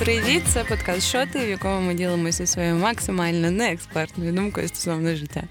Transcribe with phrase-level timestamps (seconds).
[0.00, 5.42] Привіт, це подкаст «Шоти», в якому ми ділимося своєю максимально неекспертною думкою стосовно життя.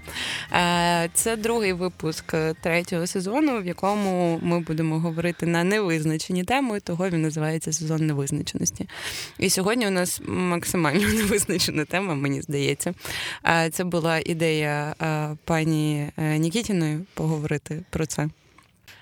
[0.52, 6.80] Е, це другий випуск третього сезону, в якому ми будемо говорити на невизначені теми.
[6.80, 8.88] Того він називається сезон невизначеності.
[9.38, 12.94] І сьогодні у нас максимально невизначена тема, мені здається.
[13.46, 18.28] Е, це була ідея е, пані Нікітіної поговорити про це.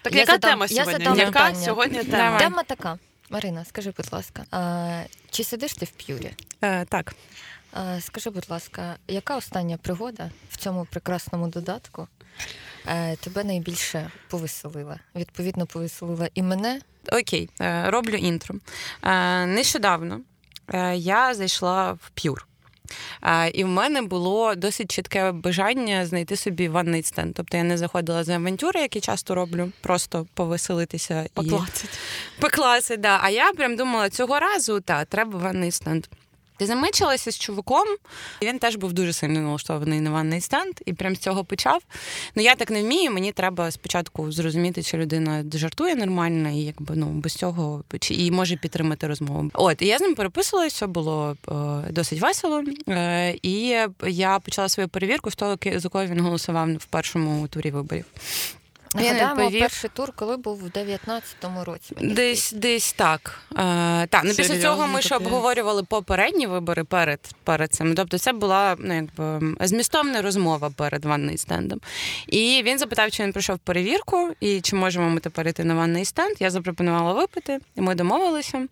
[0.02, 1.04] Так яка задам, тема сьогодні?
[1.04, 2.38] Я яка сьогодні тема?
[2.38, 2.98] Тема така.
[3.30, 6.30] Марина, скажи, будь ласка, а, чи сидиш ти в п'юрі?
[6.62, 7.14] Е, Так.
[7.72, 12.08] А, Скажи, будь ласка, яка остання пригода в цьому прекрасному додатку
[12.86, 14.98] е, тебе найбільше повеселила?
[15.14, 16.80] Відповідно, повеселила і мене.
[17.12, 18.54] Окей, е, роблю інтро.
[19.02, 20.20] Е, нещодавно
[20.94, 22.46] я зайшла в п'юр.
[23.52, 27.34] І в мене було досить чітке бажання знайти собі ванний стенд.
[27.34, 31.28] Тобто я не заходила за авантюри, які часто роблю, просто повеселитися і
[32.40, 33.00] покласить.
[33.00, 33.20] Да.
[33.22, 36.06] А я прям думала, цього разу та треба ванний стенд.
[36.58, 37.86] Ти замичилася з чуваком,
[38.40, 41.82] і він теж був дуже сильно налаштований на ванний стенд, і прям з цього почав.
[42.34, 43.10] Ну я так не вмію.
[43.10, 48.56] Мені треба спочатку зрозуміти, чи людина жартує нормально, і якби ну без цього і може
[48.56, 49.50] підтримати розмову.
[49.54, 51.52] От і я з ним переписувалася, все було е,
[51.90, 52.62] досить весело.
[52.88, 57.70] Е, і я почала свою перевірку з того, за кого він голосував в першому турі
[57.70, 58.04] виборів.
[58.94, 59.60] Нагадаємо, відповів...
[59.60, 61.94] перший тур, коли був у 19-му році.
[62.00, 63.40] Десь десь так.
[63.52, 67.94] Е, так, ну після цього ми ще обговорювали попередні вибори перед перед цим.
[67.94, 71.80] Тобто, це була ну, якби змістовна розмова перед ванний стендом.
[72.26, 76.04] І він запитав, чи він пройшов перевірку, і чи можемо ми тепер йти на ванний
[76.04, 76.36] стенд.
[76.40, 78.66] Я запропонувала випити, і ми домовилися.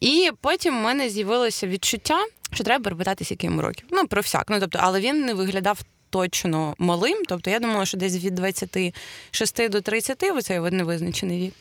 [0.00, 2.18] І потім в мене з'явилося відчуття.
[2.52, 3.86] Що треба перепитатися, яким років.
[3.90, 4.44] Ну, про всяк.
[4.48, 5.78] Ну, тобто, але він не виглядав
[6.10, 7.22] точно малим.
[7.28, 11.54] Тобто я думала, що десь від 26 до 30 оцей невизначений вік.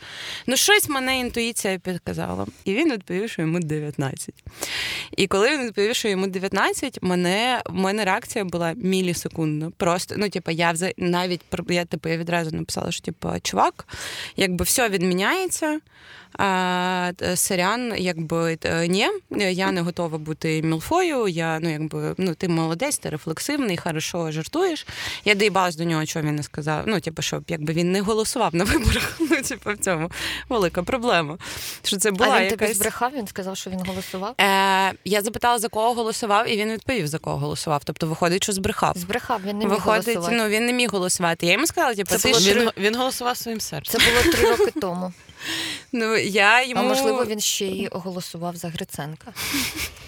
[0.48, 2.46] Ну, щось мене інтуїція підказала.
[2.66, 4.30] І він відповів, що йому 19.
[5.18, 9.72] І коли він відповів, що йому 19, мене, в мене реакція була мілісекундна.
[9.78, 13.88] Просто, ну, типу, я навіть я, типу, я відразу написала, що типу, чувак,
[14.36, 15.80] якби все відміняється.
[16.38, 19.10] А, Сирян, якби ні,
[19.52, 21.28] я не готова бути мілфою.
[21.28, 24.88] Я ну якби ну ти молодець, ти рефлексивний, хорошо жартуєш.
[25.26, 26.84] Я доїбалась до нього, що він не сказав.
[26.88, 29.20] Ну, типу, щоб якби він не голосував на виборах.
[29.30, 30.12] Ну, типу, в цьому
[30.50, 31.38] велика проблема.
[31.84, 32.60] Що це була А він якась...
[32.60, 33.12] тобі збрехав?
[33.16, 34.36] Він сказав, що він голосував?
[34.42, 37.82] Е, Я запитала, за кого голосував, і він відповів, за кого голосував.
[37.84, 38.94] Тобто, виходить, що збрехав.
[38.98, 40.36] Збрехав, він не міг виходить, голосувати.
[40.36, 41.46] ну він не міг голосувати.
[41.46, 42.54] Я йому сказала, типу, це було ж...
[42.54, 44.02] він, він голосував своїм серцем.
[44.02, 45.14] Це було три роки тому.
[45.92, 46.82] Ну, я йому...
[46.82, 49.34] А можливо, він ще й голосував за Гриценка.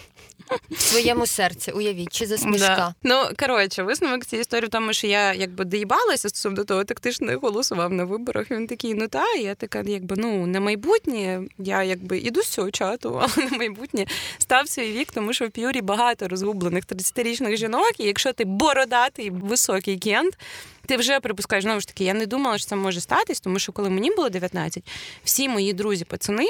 [0.72, 2.76] В своєму серці, уявіть, чи за смішка.
[2.76, 2.94] Да.
[3.04, 7.12] Ну, коротше, висновок цієї історії в тому, що я якби доїбалася стосовно того, так ти
[7.12, 8.52] ж не голосував на виборах.
[8.52, 12.72] Він такий, ну та, я така, якби ну на майбутнє, я якби іду з цього
[12.72, 14.06] чату, але на майбутнє
[14.38, 19.30] став свій вік, тому що в п'юрі багато розгублених 30-річних жінок, і якщо ти бородатий
[19.30, 20.38] високий кент,
[20.86, 23.72] ти вже припускаєш знову ж таки, я не думала, що це може статись, тому що
[23.72, 24.84] коли мені було 19,
[25.24, 26.48] всі мої друзі, пацани.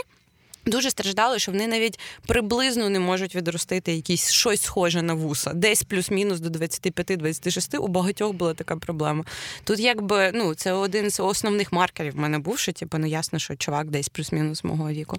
[0.66, 5.54] Дуже страждали, що вони навіть приблизно не можуть відростити якісь щось схоже на вуса.
[5.54, 9.24] Десь плюс-мінус до 25-26 у багатьох була така проблема.
[9.64, 13.40] Тут, якби ну, це один з основних маркерів в мене був, що типу, ну ясно,
[13.40, 15.18] що чувак десь плюс-мінус мого віку.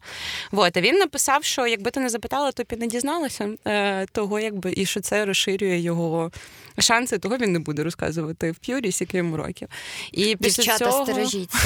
[0.53, 0.77] Вот.
[0.77, 4.41] А він написав, що якби ти не запитала, то б і не дізналася е, того,
[4.41, 6.31] якби і що це розширює його
[6.81, 9.69] шанси, того він не буде розказувати в Pure, скільки йому років.
[10.13, 11.05] І Дівчата, цього...
[11.05, 11.59] стережіться.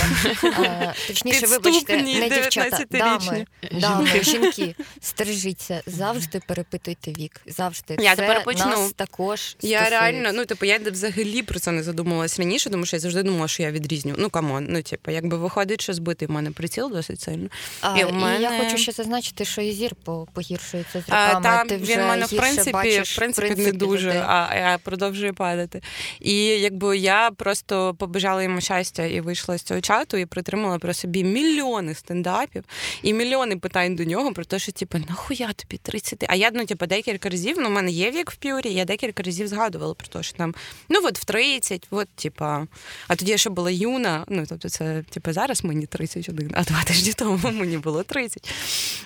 [0.64, 3.46] Е, точніше, вибачте, не дівчата, дами.
[3.72, 7.40] Дами, жінки, стережіться, завжди перепитуйте вік.
[7.46, 8.66] Завжди я це тепер почну.
[8.66, 9.84] нас також стосується.
[9.84, 13.22] Я реально, ну типу, я взагалі про це не задумувалась раніше, тому що я завжди
[13.22, 14.14] думала, що я відрізню.
[14.18, 17.48] Ну come on, ну типу, якби виходить, що збитий в мене приціл досить сильно.
[17.80, 18.38] А, і, мене...
[18.38, 19.94] і я хочу ще зазначити, що і зір
[20.34, 21.42] погіршується з роками.
[21.42, 25.32] Там Ти вже він мене в принципі, бачиш, в принципі, не дуже, а я продовжує
[25.32, 25.82] падати.
[26.20, 30.94] І якби я просто побажала йому щастя і вийшла з цього чату і притримала про
[30.94, 32.64] собі мільйони стендапів
[33.02, 36.24] і мільйони питань до нього про те, що типу, нахуя тобі 30?
[36.28, 39.22] А я ну, типу, декілька разів, ну, у мене є вік в п'юрі, я декілька
[39.22, 40.54] разів згадувала про те, що там,
[40.88, 42.66] ну от в 30, от, типа,
[43.08, 46.82] а тоді я ще була юна, ну тобто, це типу, зараз мені 31, а два
[46.82, 48.52] тижні тому мені було 30.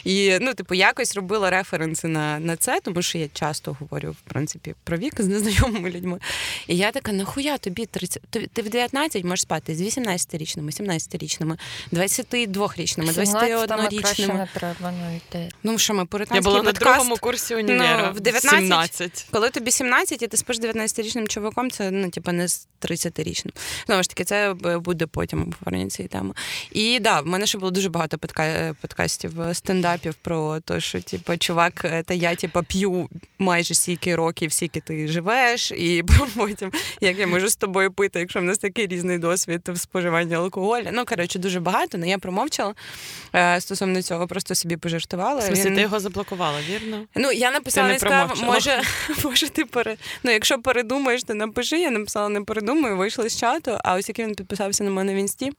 [0.04, 4.30] І ну, типу, якось робила референси на на це, тому що я часто говорю в
[4.30, 6.18] принципі про вік з незнайомими людьми.
[6.66, 11.58] І я така, нахуя тобі 30, ти в 19 можеш спати з 18-річними, 17-річними,
[11.92, 14.34] 22-річними, 21-річними.
[14.34, 15.54] не треба навіть.
[15.62, 19.26] Ну що ми Я була подкаст, на другому курсі універа ну, в 19, 17.
[19.30, 23.50] Коли тобі 17 і ти спиш 19-річним чуваком, це ну, типу, не з 30-річним.
[23.86, 24.54] Знову ж таки, це
[24.84, 26.34] буде потім обговорення цієї теми.
[26.72, 28.74] І да, в мене ще було дуже багато подка...
[28.80, 33.08] подкастів, е, стендапів про те, що типу, чувак, е, та я типу, п'ю
[33.38, 36.04] майже стільки років, скільки ти живеш, і
[36.36, 40.34] потім як я можу з тобою пити, якщо в нас такий різний досвід в споживанні
[40.34, 40.86] алкоголю.
[40.92, 42.74] Ну коротше, дуже багато, але я промовчала
[43.34, 45.40] е, стосовно цього, просто собі пожартувала.
[45.40, 45.74] В смысле, Він...
[45.74, 47.04] ти його заблокувала, вірно?
[47.14, 48.82] Ну я написала, не сказав, може,
[49.24, 49.96] може, ти пере...
[50.22, 51.78] Ну, якщо передумаєш, то напиши.
[51.78, 53.78] Я написала, не передумаю, вийшла з чату.
[53.84, 55.52] А ось який він підписався на мене в інсті.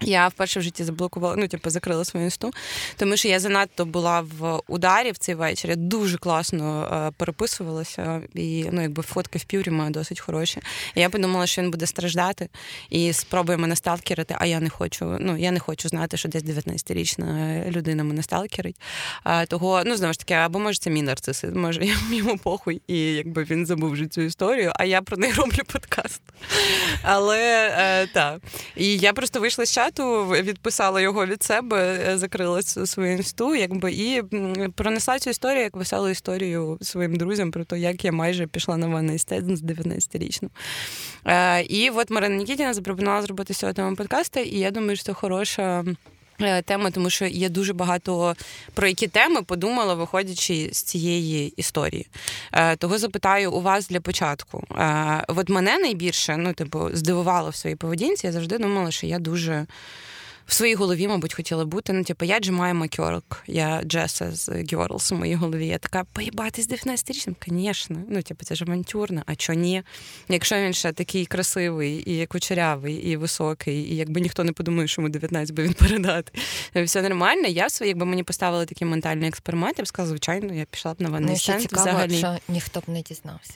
[0.00, 2.50] Я вперше в житті заблокувала, ну типу, закрила свою інсту,
[2.96, 5.70] тому що я занадто була в ударі в цей вечір.
[5.70, 10.60] Я дуже класно е, переписувалася, і ну, якби фотки в пюрі маю досить хороші.
[10.94, 12.48] І Я подумала, що він буде страждати
[12.90, 15.16] і спробує мене сталкерити, а я не хочу.
[15.20, 18.76] Ну я не хочу знати, що десь 19-річна людина мене сталкерить.
[19.24, 22.82] А, Того, ну знову ж таки, або може це мій нарцис, може я йому похуй,
[22.86, 26.22] і якби він забув вже цю історію, а я про неї роблю подкаст.
[27.02, 28.40] Але е, так.
[28.76, 33.54] І я просто вийшла з часу чату, відписала його від себе, е, закрила свою інсту,
[33.54, 34.22] якби і
[34.74, 38.86] пронесла цю історію як веселу історію своїм друзям про те, як я майже пішла на
[38.86, 40.50] ванний стезн з 19-річним.
[41.24, 45.84] Е, і от Марина Нікітіна запропонувала зробити сьогодні подкасти, і я думаю, що це хороша.
[46.40, 48.36] Е, тема, тому що є дуже багато
[48.74, 52.06] про які теми подумала, виходячи з цієї історії.
[52.52, 54.64] Е, того запитаю у вас для початку.
[54.78, 58.26] Е, от мене найбільше ну, типу, здивувало в своїй поведінці.
[58.26, 59.66] Я завжди думала, що я дуже
[60.48, 61.92] в своїй голові, мабуть, хотіла бути.
[61.92, 65.66] Ну, типу, я Джемайма Кьорк, я Джеса з Girls у моїй голові.
[65.66, 67.34] Я така, поїбати з 19-річним?
[67.48, 68.02] Звісно.
[68.08, 69.82] Ну, типу, це ж авантюрно, а чо ні?
[70.28, 75.02] Якщо він ще такий красивий, і кучерявий, і високий, і якби ніхто не подумає, що
[75.02, 76.32] йому 19 би він передати.
[76.84, 77.48] Все нормально.
[77.48, 80.94] Я в своїй, якби мені поставили такий ментальний експеримент, я б сказала, звичайно, я пішла
[80.94, 82.18] б на ванний стенд взагалі.
[82.18, 83.54] що ніхто б не дізнався.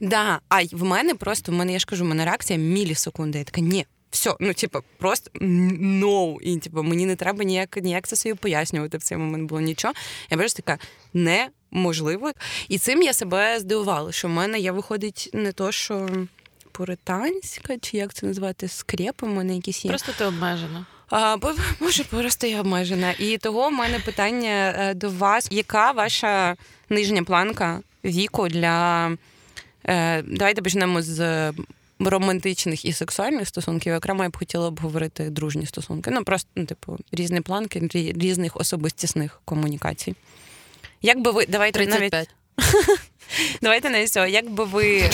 [0.00, 3.38] Да, а в мене просто в мене, я ж кажу, в мене реакція мілісекунди.
[3.38, 6.40] Я така, ні, все, ну типу, просто no.
[6.40, 9.94] І типу, мені не треба ніяк ніяк це собі пояснювати в цей момент було нічого.
[10.30, 10.82] Я просто така
[11.14, 12.32] неможливо.
[12.68, 16.08] І цим я себе здивувала, що в мене я виходить не то, що
[16.72, 19.88] пуританська, чи як це назвати, скрепи, у мене якісь є.
[19.88, 20.86] Просто ти обмежена.
[21.10, 21.36] А,
[21.80, 23.14] Може, просто я обмежена.
[23.18, 26.56] І того в мене питання е, до вас: яка ваша
[26.88, 29.10] нижня планка віку для.
[29.84, 31.52] Е, давайте почнемо з
[32.08, 36.10] романтичних і сексуальних стосунків, окремо я б хотіла б говорити дружні стосунки.
[36.10, 40.14] Ну просто, ну, типу, різні планки різних особистісних комунікацій.
[41.02, 42.12] Як би ви давайте 35.
[42.12, 42.28] навіть.
[43.62, 44.26] Давайте на цього.
[44.26, 45.10] Як би ви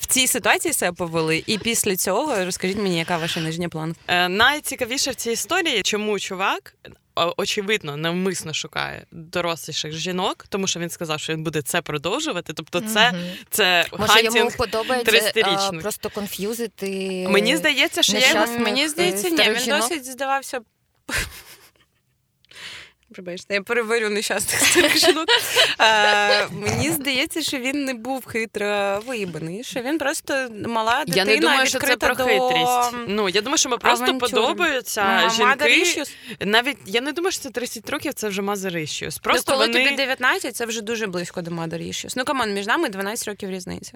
[0.00, 4.00] в цій ситуації себе повели, і після цього розкажіть мені, яка ваша нижня планка?
[4.08, 6.74] Е, найцікавіше в цій історії, чому чувак
[7.14, 12.52] очевидно навмисно шукає доросліших жінок, тому що він сказав, що він буде це продовжувати.
[12.52, 13.12] Тобто, це
[13.50, 15.32] це Може, йому подобається
[15.80, 17.26] просто конф'юзити.
[17.28, 20.60] Мені здається, що я мені здається, ні, він досить здавався.
[23.12, 25.26] Пробачте, я переварю нещасних старих жінок.
[26.50, 31.40] Мені здається, що він не був хитро виїбаний, що він просто мала дитина, Я не
[31.40, 32.94] думаю, що це про хитрість.
[33.06, 34.30] Ну, я думаю, що ми просто авантюр.
[34.30, 36.02] подобаються жінки.
[36.40, 39.18] Навіть я не думаю, що це 30 років, це вже mother issues.
[39.18, 39.84] Просто ну, коли вони...
[39.84, 42.16] тобі 19, це вже дуже близько до mother issues.
[42.16, 43.92] Ну, come on, між нами 12 років різниця.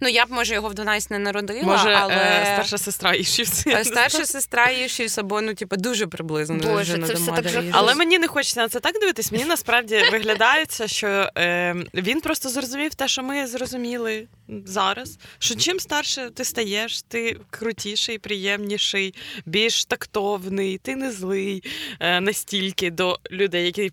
[0.00, 2.14] Ну, я б, може, його в 12 не народила, може, але...
[2.14, 3.66] Е, старша сестра Ішівс.
[3.84, 6.56] Старша сестра Ішівс, або, ну, типу, дуже приблизно.
[6.56, 9.32] Боже, це все так Але мені не хочеться на це так дивитись.
[9.32, 14.28] Мені насправді виглядається, що е, він просто зрозумів те, що ми зрозуміли
[14.64, 15.18] зараз.
[15.38, 19.14] Що чим старше ти стаєш, ти крутіший, приємніший,
[19.46, 21.62] більш тактовний, ти не злий
[22.00, 23.90] е, настільки до людей, які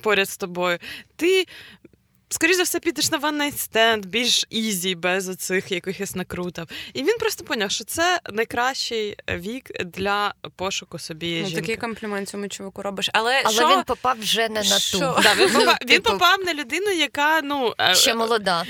[0.00, 0.78] поряд з тобою.
[1.16, 1.46] Ти
[2.28, 6.64] Скоріше за все, підеш на one-night stand, більш easy, без оцих якихось накрутів.
[6.94, 11.44] І він просто поняв, що це найкращий вік для пошуку собі.
[11.48, 13.10] Ну, Такий комплімент цьому чуваку робиш.
[13.12, 13.68] Але Але що?
[13.68, 14.98] він попав вже не на ту.
[15.22, 16.10] Да, Він попав він типу...
[16.10, 18.64] попав на людину, яка ну е, ще молода.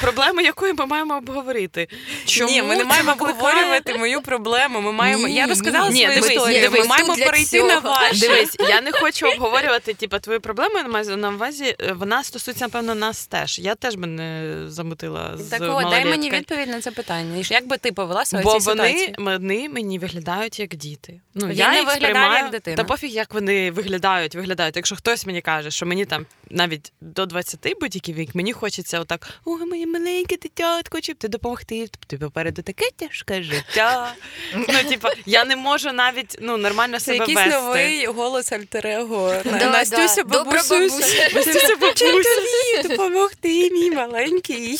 [0.00, 1.88] Проблему якої ми маємо обговорити.
[2.24, 4.80] Чому Ні, ми не маємо обговорювати мою проблему.
[4.80, 5.28] Ми маємо.
[5.28, 6.70] Ні, Я розказала ні, свою історію.
[6.70, 8.20] Ми маємо перейти на ваш.
[8.20, 10.74] Дивись, я не хочу обговорювати типу, твою проблему.
[11.16, 13.58] На увазі вона стосується, напевно, нас теж.
[13.58, 17.44] Я теж би не замутила з Так, о, дай мені відповідь на це питання.
[17.48, 19.14] Як би ти повелася Бо цій вони, ситуації?
[19.18, 21.20] вони мені виглядають як діти.
[21.34, 22.76] Ну, Він я не їх виглядає сприймаю, як дитина.
[22.76, 24.76] Та пофіг, як вони виглядають, виглядають.
[24.76, 29.28] Якщо хтось мені каже, що мені там навіть до 20 будь-який вік, мені хочеться отак,
[29.44, 31.88] ой, моє маленьке дитятко, чи б ти допомогти?
[32.06, 34.14] Тобі попереду таке тяжке життя.
[34.68, 37.50] Ну, типу, я не можу навіть ну, нормально Це себе якийсь вести.
[37.50, 39.34] новий голос альтерего.
[39.44, 40.38] Да, Настюся да.
[40.38, 41.30] Добра бабуся.
[41.34, 42.85] Настюся бабуся.
[42.88, 44.78] Допомогти, мій маленький.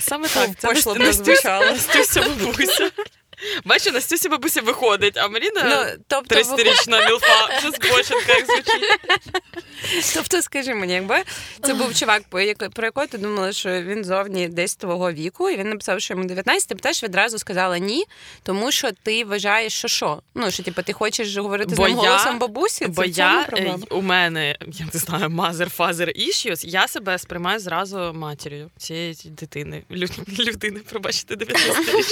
[0.00, 0.50] Саме так.
[0.58, 1.64] Це звучало.
[1.72, 2.90] Настюся бабуся.
[3.64, 9.00] Бачу, Настюся бабуся виходить, а Маріна Ну, тобто, 30-річна мілфа, вже збоченка, як звучить.
[10.14, 11.16] тобто, скажи мені, якби
[11.64, 12.22] це був чувак,
[12.74, 16.24] про якого ти думала, що він зовні десь твого віку, і він написав, що йому
[16.26, 18.04] 19, ти б теж відразу сказала ні,
[18.42, 20.22] тому що ти вважаєш, що що?
[20.34, 22.86] Ну, що типу, ти хочеш говорити Бо з ним я- голосом бабусі?
[22.86, 23.78] Бо цьому я, проблема?
[23.90, 29.82] е, у мене, я не знаю, мазер-фазер issues, я себе сприймаю зразу матір'ю цієї дитини.
[29.90, 32.04] Лю- Людини, пробачте, 19 річної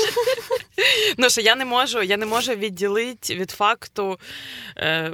[1.22, 4.18] Ну, що я не можу, я не можу відділити від факту.
[4.76, 5.12] Е,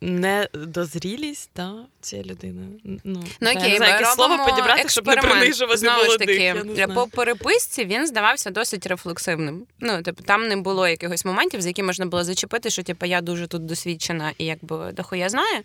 [0.00, 2.66] Недозрілість да, цієї людини.
[2.84, 7.06] Ну, Ну окей, не знаю, ми слово підібрати, щоб не принижувати Знову ж таки, по
[7.06, 9.66] переписці він здавався досить рефлексивним.
[9.80, 13.20] Ну, типу, там не було якихось моментів, за які можна було зачепити, що типу, я
[13.20, 15.62] дуже тут досвідчена і якби дохуя знаю.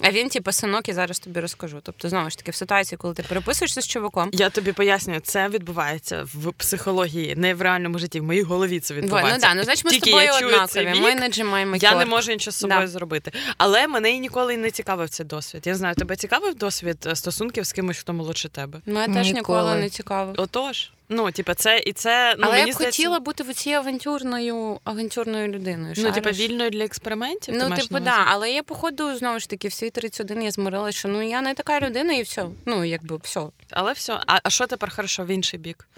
[0.00, 1.78] А він, типу, синок, і зараз тобі розкажу.
[1.82, 4.30] Тобто, знову ж таки, в ситуації, коли ти переписуєшся з чуваком.
[4.32, 8.20] Я тобі пояснюю, це відбувається в психології, не в реальному житті.
[8.20, 9.34] В моїй голові це Во, відбувається.
[9.34, 10.92] ну да, ну значить ми Тільки з тобою однакові.
[10.92, 12.88] вік, Ми не джимаємо Я не можу нічого з собою Да.
[12.88, 13.32] зробити.
[13.58, 15.62] Але мене і ніколи не цікавив цей досвід.
[15.66, 18.80] Я знаю, тебе цікавив досвід е, стосунків з кимось, хто молодше тебе.
[18.86, 19.80] Мене теж ніколи Ніколи.
[19.80, 20.34] не цікаво.
[20.36, 22.34] Отож, ну, типа, це і це.
[22.38, 25.94] Ну, Але мені я б здається, хотіла бути в цій авантюрною, авантюрною людиною.
[25.96, 27.54] Ну, типа, вільною для експериментів.
[27.58, 31.08] Ну, типу, да, але я, походу, знову ж таки, в свій 31 я змирилася, що
[31.08, 32.46] ну я не така людина і все.
[32.66, 33.42] Ну, якби все.
[33.70, 34.20] Але все.
[34.26, 35.88] А, а що тепер хорошо в інший бік?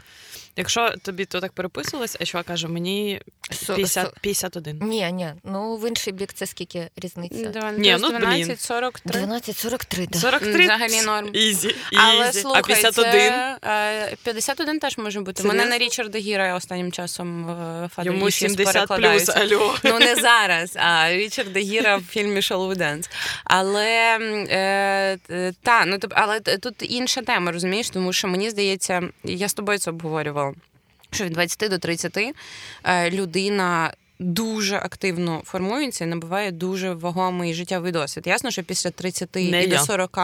[0.56, 3.20] Якщо тобі то так переписувалось, а чувак каже, мені
[3.66, 4.78] 50, 51.
[4.82, 5.32] Ні, ні.
[5.44, 7.48] Ну в інший бік це скільки різниця?
[7.48, 8.20] Да, Ні, плюс ну, блін.
[8.20, 9.20] 12, 43.
[9.20, 10.18] 12.43, да.
[10.18, 11.30] 43 Взагалі норм.
[11.32, 11.76] Easy, easy.
[11.92, 13.12] Але а 51?
[13.12, 15.42] це, е, 51 теж може бути.
[15.42, 15.78] У мене Серйозно?
[15.78, 19.76] на Річарда Гіра останнім часом е, Father Йому 70 плюс, алло.
[19.84, 23.08] Ну не зараз, а Річарда Гіра в фільмі We
[23.44, 24.18] Але
[24.50, 29.54] е, е, та, ну але тут інша тема, розумієш, тому що мені здається, я з
[29.54, 30.43] тобою це обговорювала.
[31.10, 32.18] Що від 20 до 30
[32.84, 38.26] е, людина дуже активно формується і набуває дуже вагомий життєвий досвід.
[38.26, 39.80] Ясно, що після 30 Не і до я.
[39.80, 40.18] 40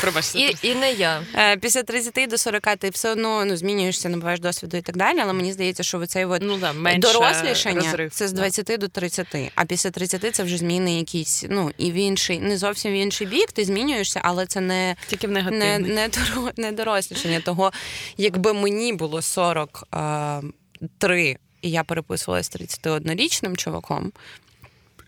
[0.00, 0.38] Пробачте.
[0.38, 1.22] І, і не я.
[1.34, 5.18] Е, Після 30 до 40 ти все одно ну, змінюєшся, набуваєш досвіду і так далі.
[5.22, 8.12] Але мені здається, що цей от ну, да, дорослішання розрив.
[8.12, 8.76] це з Да.
[8.76, 9.26] до 30.
[9.54, 13.26] А після 30 це вже зміни якісь, ну і в інший, не зовсім в інший
[13.26, 13.52] бік.
[13.52, 14.96] Ти змінюєшся, але це не.
[15.06, 17.72] Тільки в Не, не, доро- не дорослішання того,
[18.16, 24.12] якби мені було 43, і я переписувалася з 31-річним чуваком.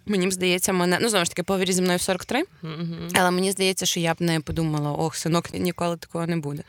[0.08, 3.08] Мені б здається, мене ну знову ж таки повірі зі мною в 43, Мгм.
[3.14, 6.62] але мені здається, що я б не подумала, ох, синок ніколи такого не буде.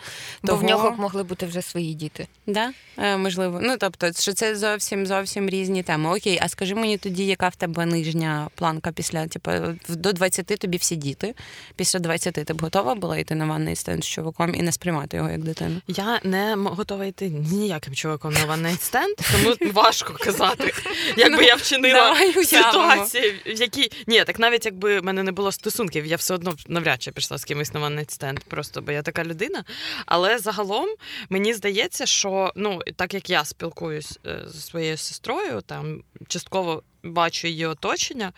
[0.43, 2.27] Бо в нього б могли бути вже свої діти.
[2.47, 2.71] Да?
[2.97, 3.59] Е, можливо.
[3.63, 6.17] Ну тобто, що це зовсім зовсім різні теми.
[6.17, 9.51] Окей, а скажи мені тоді, яка в тебе нижня планка після, типу,
[9.89, 11.33] до 20 тобі всі діти.
[11.75, 15.17] Після 20 ти б готова була йти на ванний стенд з чуваком і не сприймати
[15.17, 15.81] його як дитину?
[15.87, 20.73] Я не готова йти ніяким чуваком на night stand, тому важко казати,
[21.17, 22.33] якби я вчинила давай
[23.45, 27.01] в якій ні, так навіть якби в мене не було стосунків, я все одно навряд
[27.01, 29.63] чи пішла з кимось на ванний стенд, просто бо я така людина.
[30.05, 30.89] Але загалом
[31.29, 37.47] мені здається, що ну так як я спілкуюсь е, зі своєю сестрою, там частково бачу
[37.47, 38.33] її оточення.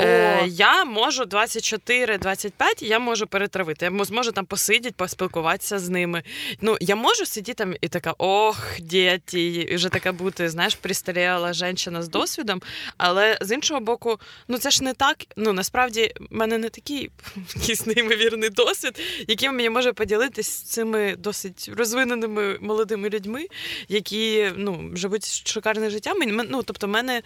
[0.00, 3.84] Е, я можу 24-25, я можу перетравити.
[3.84, 6.22] Я мо- зможу там посидіти, поспілкуватися з ними.
[6.60, 11.52] Ну, я можу сидіти там і така, ох, діти, і вже така бути, знаєш, пристаріла
[11.52, 12.62] жінка з досвідом.
[12.96, 15.16] Але з іншого боку, ну це ж не так.
[15.36, 17.10] Ну насправді в мене не такий
[17.56, 23.46] якийсь неймовірний досвід, яким мені може поділитися з цими досить розвиненими молодими людьми,
[23.88, 26.12] які ну, живуть шикарне життя.
[26.48, 27.22] Ну, тобто, мене.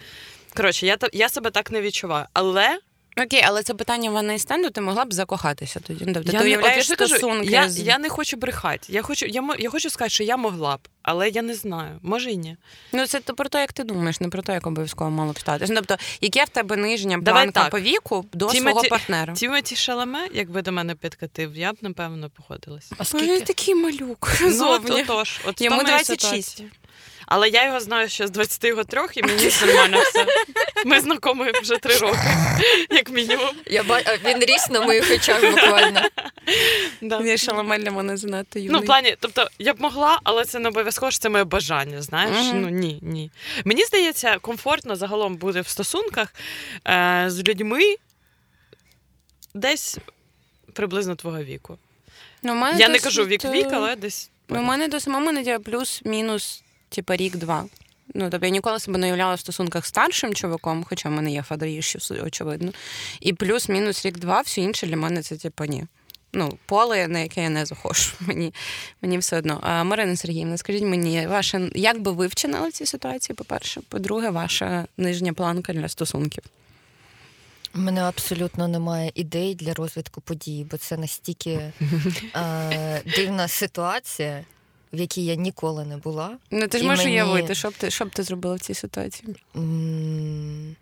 [0.55, 2.25] Коротше, я, я себе так не відчуваю.
[2.33, 2.79] Але
[3.17, 6.05] Окей, але це питання ванний стенду, ти могла б закохатися тоді.
[6.07, 7.79] Ну, Тобто, я ти уявляєш я, стосунки я, з...
[7.79, 8.93] я не хочу брехати.
[8.93, 11.99] Я хочу, я, я хочу сказати, що я могла б, але я не знаю.
[12.01, 12.57] Може і ні.
[12.93, 15.39] Ну, це то про те, як ти думаєш, не про те, як обов'язково мало б
[15.39, 15.65] стати.
[15.69, 19.33] Ну, Тобто, яке в тебе нижня Давай планка по віку до Тімоті- свого партнера?
[19.33, 22.91] Тімоті Шаламе, якби до мене підкатив, я б напевно погодилась.
[22.97, 23.41] А скільки?
[23.41, 24.37] такий малюк.
[24.41, 26.63] Ну, от, отож, от Йому 26.
[27.33, 30.25] Але я його знаю ще з 23 і мені нормально все.
[30.85, 32.17] Ми знайомі вже три роки,
[32.89, 33.55] як мінімум.
[33.65, 34.01] Я ба...
[34.25, 36.01] Він ріс на моїх очах буквально.
[37.01, 37.21] Да.
[37.21, 38.71] Я шаламель мене занадто юний.
[38.71, 42.01] Ну, в плані, тобто, я б могла, але це не обов'язково, що це моє бажання,
[42.01, 42.37] знаєш?
[42.37, 42.53] Mm-hmm.
[42.53, 43.31] Ну ні, ні.
[43.65, 46.33] Мені здається, комфортно загалом бути в стосунках
[46.87, 47.95] е, з людьми
[49.53, 49.97] десь
[50.73, 51.77] приблизно твого віку.
[52.43, 53.03] Ну, мене Я досить...
[53.03, 54.29] не кажу вік-вік, але десь.
[54.49, 57.65] Ну, У мене до самого надія плюс-мінус, типа рік-два.
[58.13, 61.31] Ну, тобто я ніколи себе не уявляла в стосунках з старшим чоловіком, хоча в мене
[61.31, 62.71] є фадріші, очевидно.
[63.19, 65.85] І плюс-мінус рік-два, все інше для мене це типа ні.
[66.33, 68.11] Ну, поле, на яке я не захочу.
[68.19, 68.53] Мені
[69.01, 69.59] мені все одно.
[69.63, 73.81] А, Марина Сергіївна, скажіть мені, ваша, як би ви вчинили ці ситуації, по-перше?
[73.89, 76.43] По-друге, ваша нижня планка для стосунків?
[77.75, 81.51] У мене абсолютно немає ідей для розвитку подій, бо це настільки
[82.35, 84.43] е, дивна ситуація,
[84.93, 86.37] в якій я ніколи не була.
[86.51, 87.15] Ну ти ж можеш мені...
[87.15, 89.35] уявити, що б ти що б ти зробила в цій ситуації?
[89.55, 90.75] М-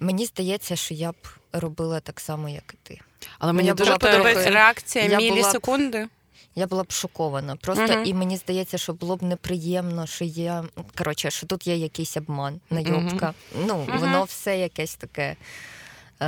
[0.00, 1.16] мені здається, що я б
[1.52, 3.00] робила так само, як і ти.
[3.38, 5.98] Але мені я дуже подобається реакція я мілісекунди.
[5.98, 6.10] Була б...
[6.56, 7.56] Я була б шокована.
[7.56, 8.04] Просто uh-huh.
[8.04, 10.62] і мені здається, що було б неприємно, що є
[10.98, 13.26] коротше, що тут є якийсь обман, найобка.
[13.26, 13.64] Uh-huh.
[13.66, 13.98] Ну, uh-huh.
[13.98, 15.36] воно все якесь таке.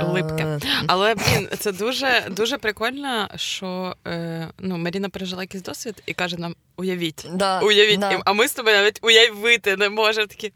[0.03, 0.59] Липке.
[0.87, 6.37] Але блін, це дуже дуже прикольно, що е, ну, Маріна пережила якийсь досвід і каже
[6.37, 8.21] нам: уявіть, да, уявіть, да.
[8.25, 10.53] а ми з тобою навіть уявити не можемо такі.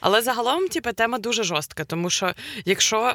[0.00, 2.32] Але загалом, типу, тема дуже жорстка, тому що
[2.64, 3.14] якщо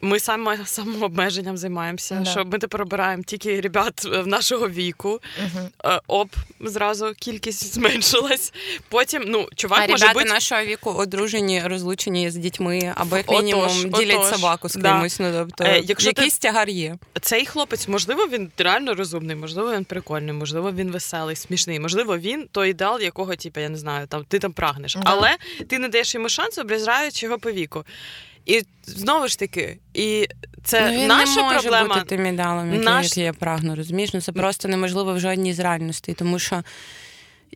[0.00, 2.30] ми саме самообмеженням займаємося, да.
[2.30, 5.20] що ми тепер обираємо тільки ребят в нашого віку.
[5.44, 5.68] Угу.
[6.06, 6.28] Оп,
[6.60, 8.52] зразу кількість зменшилась.
[8.88, 10.24] Потім, ну, чувак а може бути...
[10.24, 14.34] нашого віку одружені, розлучені з дітьми, або як мінімум отож, ділять отож.
[14.34, 15.18] собаку з кимось.
[15.18, 15.30] Да.
[15.30, 16.48] Ну, тобто, е, якщо якийсь ти...
[16.48, 16.96] тягар є.
[17.20, 21.80] Цей хлопець, можливо, він реально розумний, можливо, він прикольний, можливо, він веселий, смішний.
[21.80, 24.94] Можливо, він той ідеал, якого, типу, я не знаю, там ти там прагнеш.
[24.94, 25.02] Да.
[25.04, 25.36] Але
[25.68, 27.84] ти не даєш йому шансу, ображаючи його по віку.
[28.46, 30.28] І знову ж таки, і
[30.64, 31.94] це ну, він наша не може проблема.
[31.94, 33.06] бути тим ідеалом, який, Наш...
[33.06, 33.74] який я прагну.
[33.74, 34.14] Розумієш?
[34.14, 36.62] Ну це просто неможливо в жодній з реальностей, тому що.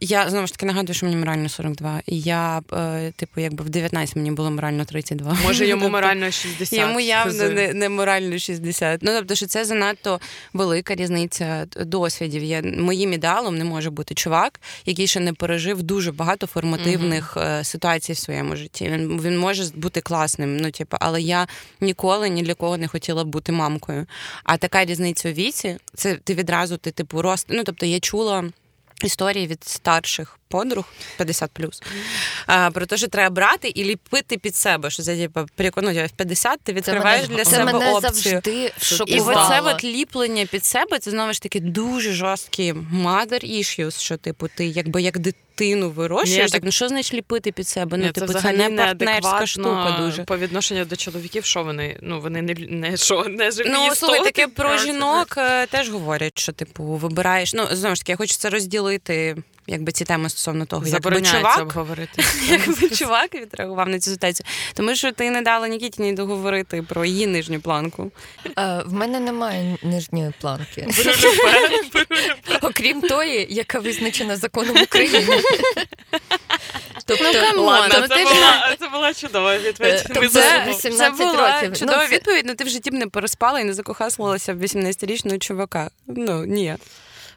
[0.01, 2.01] Я знову ж таки нагадую, що мені морально 42.
[2.07, 5.39] І я, е, типу, якби в 19 мені було морально 32.
[5.45, 6.79] Може, йому тобто, морально 60.
[6.79, 9.01] Йому явно не, не морально 60.
[9.03, 10.21] Ну, тобто, що це занадто
[10.53, 12.45] велика різниця досвідів.
[12.45, 17.65] Я, Моїм ідеалом не може бути чувак, який ще не пережив дуже багато формативних mm-hmm.
[17.65, 18.89] ситуацій в своєму житті.
[18.89, 20.57] Він він може бути класним.
[20.57, 21.47] Ну, типу, але я
[21.81, 24.07] ніколи ні для кого не хотіла бути мамкою.
[24.45, 27.47] А така різниця у віці, це ти відразу ти типу рост.
[27.51, 28.45] Ну, тобто, я чула
[29.05, 30.85] історії від старших подруг
[31.17, 31.83] 50 плюс.
[32.47, 34.91] А, Про те, що треба брати і ліпити під себе.
[34.91, 38.43] Що це типу, переконують, в 50 ти відкриваєш це для це себе мене опцію.
[38.45, 38.73] завжди
[39.07, 44.17] І оце от ліплення під себе це знову ж таки дуже жорсткі mother issues, що
[44.17, 47.97] типу ти якби як дитина дитину вирощуєш, Ні, так ну що значить ліпити під себе?
[47.97, 50.25] Ну, Ні, типу, це, це не партнерська штука дуже.
[50.25, 51.99] По відношенню до чоловіків, що вони?
[52.03, 56.39] Ну, вони не не, що, не живі Ну, слухай, таке про жінок е, теж говорять,
[56.39, 57.55] що типу вибираєш.
[57.55, 59.37] Ну, знову ж таки, я хочу це розділити
[59.69, 62.23] якби ці теми стосовно того, якби чувак обговорити.
[62.49, 64.47] якби чувак відреагував на цю ситуацію.
[64.75, 68.11] Тому що ти не дала Нікітіні договорити про її нижню планку.
[68.55, 70.89] А, В мене немає нижньої планки.
[72.63, 75.41] Окрім тої, яка визначена законом України.
[77.05, 80.05] Тобто, ну, come on, Ладно, ну, це, була, це була чудова відповідь.
[80.15, 81.79] Тобто, це, 18 це була років.
[81.79, 85.39] чудова ну, відповідь, але ти в житті б не переспала і не закохаслилася в 18-річного
[85.39, 85.91] чувака.
[86.07, 86.77] Ну, ні.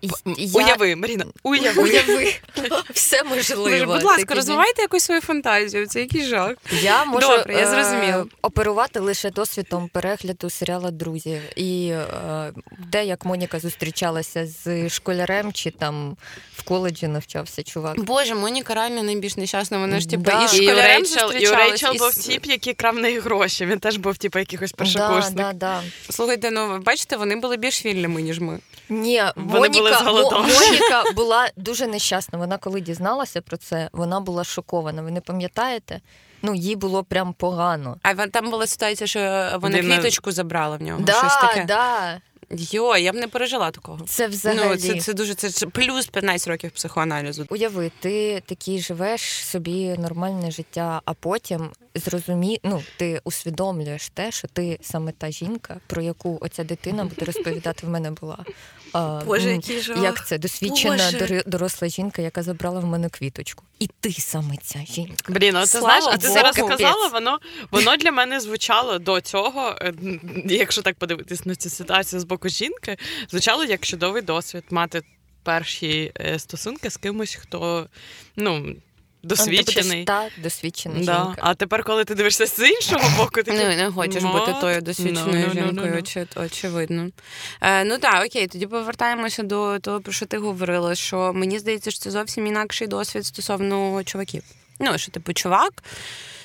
[0.02, 0.50] Я...
[0.54, 1.84] Уяви, Маріна, уяви.
[1.84, 2.34] Уяви.
[2.94, 3.94] Все можливо.
[3.94, 5.88] Будь ласка, розвивайте якусь свою фантазію.
[5.88, 6.54] Це який жах.
[6.82, 8.22] Я можу Добре, я зрозуміла.
[8.22, 11.42] Е, оперувати лише досвідом перегляду серіала Друзі.
[11.56, 12.54] І е,
[12.92, 16.18] де як Моніка зустрічалася з школярем, чи там
[16.56, 18.00] в коледжі навчався чувак.
[18.00, 19.78] Боже, Моніка реально найбільш нещасна.
[19.78, 20.44] Вона ж типу да.
[20.44, 21.04] і школярем
[21.40, 23.66] і у Рейчел був тіп, який крав неї гроші.
[23.66, 25.36] Він теж був типу якихось першокурсник.
[25.36, 25.82] Да, да, да.
[26.10, 28.60] Слухайте, ну бачите, вони були більш вільними, ніж ми.
[28.90, 32.40] Ні, вони Моніка, були Моніка була дуже нещасна.
[32.40, 35.02] Вона коли дізналася про це, вона була шокована.
[35.02, 36.02] Ви не пам'ятаєте?
[36.42, 37.98] Ну, їй було прям погано.
[38.04, 39.20] А там була ситуація, що
[39.60, 39.96] вона Дина...
[39.96, 41.00] квіточку забрала в нього.
[41.02, 41.66] Да, щось таке.
[41.68, 42.22] Да.
[42.54, 44.00] Йо, я б не пережила такого.
[44.06, 44.70] Це взагалі.
[44.70, 47.46] Ну, Це це дуже це плюс 15 років психоаналізу.
[47.50, 54.48] Уяви, ти такий живеш собі нормальне життя, а потім зрозумі, ну ти усвідомлюєш те, що
[54.48, 58.38] ти саме та жінка, про яку оця дитина буде розповідати в мене була.
[58.94, 60.04] А, Боже, який жах.
[60.04, 61.44] Як це досвідчена Боже.
[61.46, 63.64] доросла жінка, яка забрала в мене квіточку.
[63.80, 65.34] І ти саме ця жінка.
[65.34, 67.40] Блін, а ти знаєш, а ти зараз сказала, воно
[67.72, 69.94] воно для мене звучало до цього, е,
[70.46, 72.98] якщо так подивитись на цю ситуацію з боку жінки,
[73.30, 75.02] звучало як чудовий досвід мати
[75.44, 77.88] перші е, стосунки з кимось, хто
[78.36, 78.76] ну
[79.24, 80.04] досвідчений.
[80.04, 81.24] Та, досвідчений да.
[81.26, 81.42] жінка.
[81.42, 84.82] А тепер, коли ти дивишся з іншого боку, ти не, не хочеш no, бути тою
[84.82, 87.10] досвідченою no, no, жінкою, очі, очевидно.
[87.62, 91.92] Е, Ну так, окей, тоді повертаємося до того, про що ти говорила, що мені здається,
[91.92, 94.44] що це зовсім інакший досвід стосовно чуваків.
[94.80, 95.84] Ну, що типу, чувак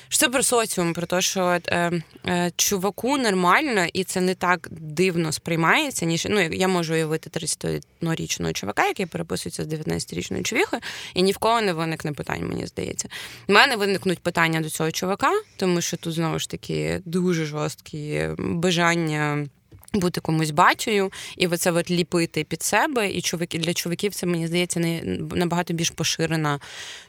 [0.09, 4.67] що це про соціум, про те, що е, е, чуваку нормально, і це не так
[4.71, 10.81] дивно сприймається, ніж ну я можу уявити 30-річного чувака, який переписується з 19-річною човіхою,
[11.13, 13.09] і ні в кого не виникне питань, мені здається.
[13.47, 18.29] У мене виникнуть питання до цього чувака, тому що тут знову ж таки дуже жорсткі
[18.37, 19.47] бажання
[19.99, 23.09] бути комусь бачою, і оце от ліпити під себе.
[23.09, 25.01] І чоловіки для чоловіків це мені здається не
[25.35, 26.59] набагато більш поширена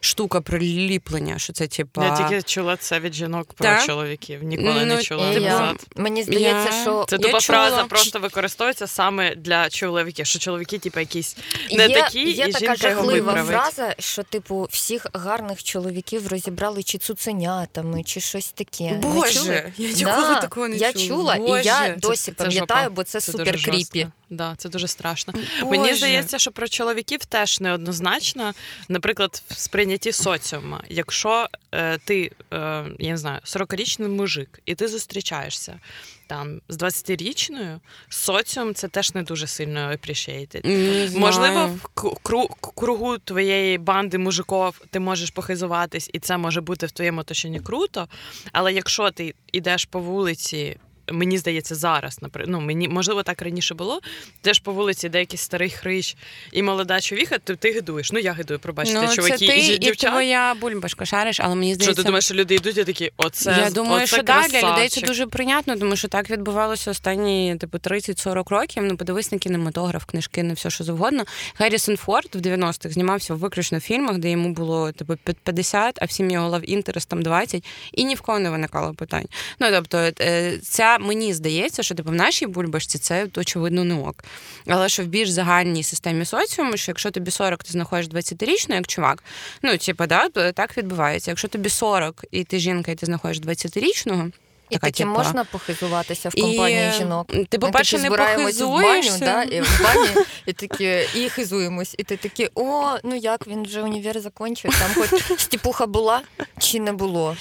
[0.00, 1.38] штука про ліплення.
[1.38, 3.86] Що це типа я тільки чула це від жінок про так?
[3.86, 4.42] чоловіків.
[4.42, 5.32] Ніколи ну, не чула.
[5.32, 6.82] Я, мені здається, я...
[6.82, 10.26] що це тупа фраза просто використовується саме для чоловіків.
[10.26, 11.36] Що чоловіки, типу, якісь
[11.72, 16.82] не є, такі, є і така жінка жахлива фраза, що типу всіх гарних чоловіків розібрали
[16.82, 18.98] чи цуценятами, чи щось таке.
[19.02, 21.06] Боже, я ніколи да, такого не я чула.
[21.06, 21.62] чула, Боже.
[21.62, 24.08] і я досі пам'ятаю пам'ятаю, бо це, це супер кріпі.
[24.30, 25.32] Да, це дуже страшно.
[25.32, 25.70] Боже.
[25.70, 28.52] Мені здається, що про чоловіків теж неоднозначно.
[28.88, 30.82] Наприклад, в сприйнятті соціума.
[30.88, 35.80] Якщо е, ти, е, я не знаю, 40-річний мужик, і ти зустрічаєшся
[36.26, 41.18] там з 20-річною, соціум це теж не дуже сильно appreciated.
[41.18, 47.20] Можливо, в кругу твоєї банди мужиків ти можеш похизуватись, і це може бути в твоєму
[47.20, 48.08] оточенні круто.
[48.52, 50.76] Але якщо ти йдеш по вулиці
[51.12, 54.00] мені здається, зараз ну, мені можливо так раніше було.
[54.40, 56.16] Теж по вулиці деякий старий хрищ
[56.52, 58.12] і молода човіха, то ти гидуєш.
[58.12, 61.74] Ну я гидую, пробачте, ну, чуваки це ти і і твоя бульбашка шариш, але мені
[61.74, 61.92] здається...
[61.92, 64.72] Що ти думаєш, що люди йдуть і такі, оце Я думаю, оце що так, для
[64.72, 68.82] людей це дуже прийнятно, тому що так відбувалося останні типу 30-40 років.
[68.82, 71.24] Ну, подивись на кінематограф, книжки, не все що завгодно.
[71.54, 76.30] Гаррісон Форд в 90-х знімався виключно в фільмах, де йому було типу 50, а всім
[76.30, 79.26] його лав інтерес там 20, і ні в кого не виникало питань.
[79.60, 80.58] Ну тобто, е,
[80.98, 84.24] мені здається, що типу в нашій бульбашці це очевидно не ок.
[84.66, 88.86] Але що в більш загальній системі соціуму, що якщо тобі 40, ти знаходиш 20-річну, як
[88.86, 89.24] чувак,
[89.62, 91.30] ну типу, да, так відбувається.
[91.30, 94.30] Якщо тобі 40 і ти жінка, і ти знаходиш 20-річного.
[94.70, 95.22] І така, таким типа...
[95.22, 96.98] можна похизуватися в компанії і...
[96.98, 97.26] жінок.
[97.48, 99.16] Ти, по-перше, не похизуєшся.
[99.16, 101.94] в баню, да, і в бані, і такі, і хизуємось.
[101.98, 106.22] І ти такі, о, ну як він вже універ закінчив, там хоч стіпуха була
[106.58, 107.36] чи не було.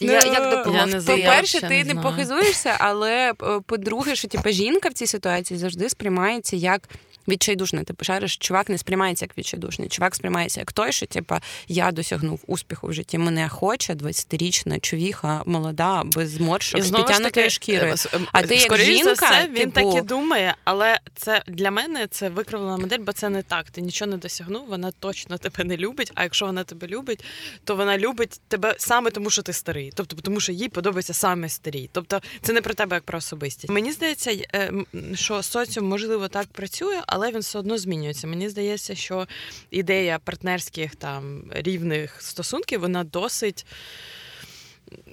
[0.00, 1.00] Я, ну, як допомогти?
[1.06, 5.88] По-перше, ти не, не похизуєшся, але е, по-друге, що типу, жінка в цій ситуації завжди
[5.88, 6.88] сприймається як
[7.28, 7.84] відчайдушний.
[7.84, 9.88] Ти пишаєш, чувак не сприймається як відчайдушний.
[9.88, 13.18] Чувак сприймається як той, що типа я досягнув успіху в житті.
[13.18, 17.94] Мене хоче 20-річна човіха, молода, без зморшок, з підтягнутої шкіри.
[18.14, 19.92] Е, а ти як жінка, за все, він типу...
[19.92, 23.70] так і думає, але це для мене це викривлена модель, бо це не так.
[23.70, 26.12] Ти нічого не досягнув, вона точно тебе не любить.
[26.14, 27.24] А якщо вона тебе любить,
[27.64, 29.92] то вона любить тебе саме тому, що ти старий.
[29.94, 31.90] Тобто, тому що їй подобається саме старі.
[31.92, 33.72] Тобто, це не про тебе як про особистість.
[33.72, 34.72] Мені здається, е,
[35.14, 38.26] що соціум можливо так працює але він все одно змінюється.
[38.26, 39.26] Мені здається, що
[39.70, 43.66] ідея партнерських там рівних стосунків вона досить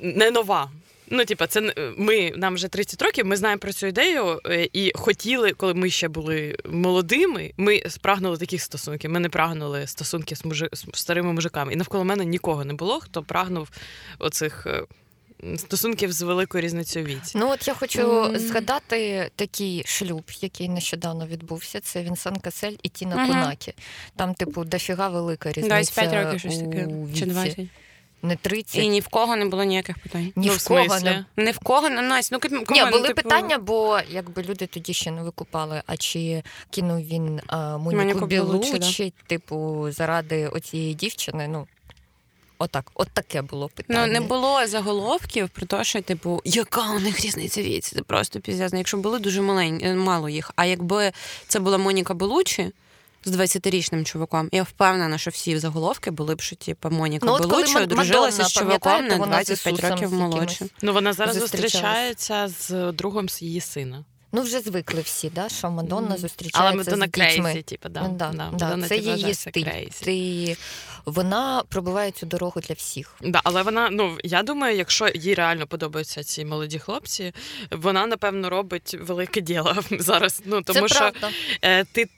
[0.02, 0.72] не нова.
[1.12, 3.26] Ну, типа, це ми нам вже 30 років.
[3.26, 7.52] Ми знаємо про цю ідею е, і хотіли, коли ми ще були молодими.
[7.58, 9.12] Ми спрагнули таких стосунків.
[9.12, 11.74] Ми не прагнули стосунки з мужи з старими мужиками.
[11.74, 13.70] І навколо мене нікого не було, хто прагнув
[14.20, 14.84] оцих е,
[15.58, 17.38] стосунків з великою різницею віці.
[17.38, 18.40] Ну от я хочу mm.
[18.40, 21.80] згадати такий шлюб, який нещодавно відбувся.
[21.80, 23.28] Це Вінсан Касель і Тіна mm-hmm.
[23.28, 23.74] Кунакі.
[24.16, 25.68] Там, типу, дофіга велика різниця.
[25.68, 26.88] 25 років щось таке.
[27.18, 27.68] Чи 20.
[28.22, 28.84] Не 30.
[28.84, 30.32] І ні в кого не було ніяких питань.
[30.36, 32.38] Ні ну, в кого не не в кого не Настя.
[32.52, 33.22] Ну, кому, Ні, були типу...
[33.22, 39.14] питання, бо якби люди тоді ще не викупали, а чи кинув він а, Моніку Білучі,
[39.28, 41.48] типу, заради оцієї дівчини.
[41.48, 41.68] Ну
[42.62, 44.08] Отак, от таке було питання.
[44.08, 47.96] Ну не було заголовків про те, що типу, яка у них різниця віці?
[47.96, 48.78] Це просто піздязно.
[48.78, 50.52] Якщо були дуже маленькі, е, мало їх.
[50.56, 51.12] А якби
[51.48, 52.72] це була Моніка Белучі
[53.26, 57.78] з 20-річним чуваком, я впевнена, що всі заголовки були б, що типу, Моніка ну, Белучі
[57.78, 60.66] одружилася з чуваком на 25 років молодше.
[60.82, 64.06] Ну вона зараз зустрічається з другом з її сина.
[64.32, 67.44] Ну, вже звикли всі, да, що Мадонна зустрічається Але Мадонна з дітьми.
[67.44, 68.08] crazy, типу, да.
[68.08, 68.88] Да, да, да.
[68.88, 69.66] Це її стиль.
[70.04, 70.58] Ти...
[71.06, 73.16] Вона пробиває цю дорогу для всіх.
[73.22, 77.34] Да, Але вона, ну я думаю, якщо їй реально подобаються ці молоді хлопці,
[77.72, 80.42] вона напевно робить велике діло зараз.
[80.46, 81.12] Ну тому Це що
[81.62, 82.10] е, ти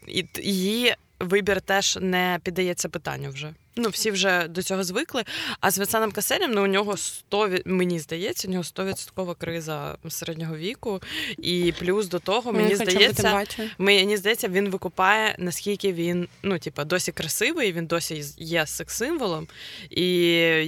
[0.43, 3.53] її вибір теж не піддається питанню вже.
[3.75, 5.23] Ну всі вже до цього звикли.
[5.59, 10.57] А з Венсаном Каселем, ну у нього 100, мені здається, у нього 100% криза середнього
[10.57, 11.01] віку.
[11.37, 13.45] І плюс до того, мені здається,
[13.77, 19.47] мені здається, він викупає, наскільки він ну, типа, досі красивий, він досі є секс-символом.
[19.89, 20.05] І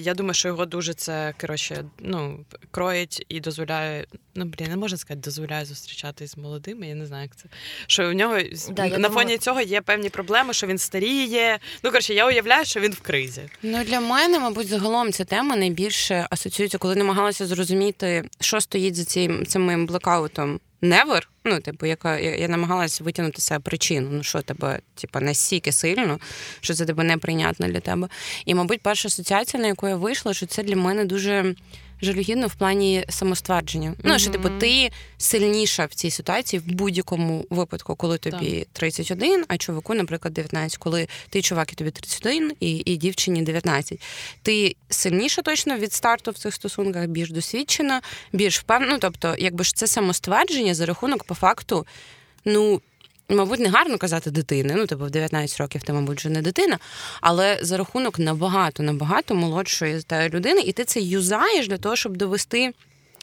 [0.04, 4.06] я думаю, що його дуже це коротше, ну, кроїть і дозволяє.
[4.36, 6.88] Ну, блін, не можна сказати, дозволяє зустрічатись з молодими.
[6.88, 7.46] Я не знаю, як це.
[7.88, 8.38] Що в нього
[8.70, 11.60] да, на фоні цього є певні проблеми, що він старіє.
[11.84, 13.42] Ну, коротше, я уявляю, що він в кризі.
[13.64, 19.06] Ну для мене, мабуть, загалом ця тема найбільше асоціюється, коли намагалася зрозуміти, що стоїть за
[19.06, 20.60] цим цим моїм блекаутом.
[20.82, 25.72] Невер, ну, типу, яка я, я намагалася витягнути себе причину, ну що тебе, типу, настільки
[25.72, 26.20] сильно,
[26.62, 28.08] що це тебе неприйнятно для тебе.
[28.46, 31.56] І, мабуть, перша асоціація, на яку я вийшла, що це для мене дуже
[32.04, 33.90] жалюгідно в плані самоствердження.
[33.90, 34.02] Mm-hmm.
[34.04, 38.68] Ну, що типу, ти сильніша в цій ситуації в будь-якому випадку, коли тобі так.
[38.74, 44.02] 31, а чоловіку, наприклад, 19, коли ти чувак і тобі 31 і і дівчині 19.
[44.42, 48.02] Ти сильніша точно від старту в цих стосунках, більш досвідчена,
[48.34, 48.94] більш впевнена.
[48.94, 51.86] Ну, тобто, якби ж це самоствердження за рахунок по факту,
[52.46, 52.82] ну
[53.30, 54.74] мабуть, не гарно казати дитини.
[54.78, 56.80] Ну, типу, в 19 років ти, мабуть, вже не дитина,
[57.22, 62.74] але за рахунок набагато, набагато молодшої людини, і ти це юзаєш для того, щоб довести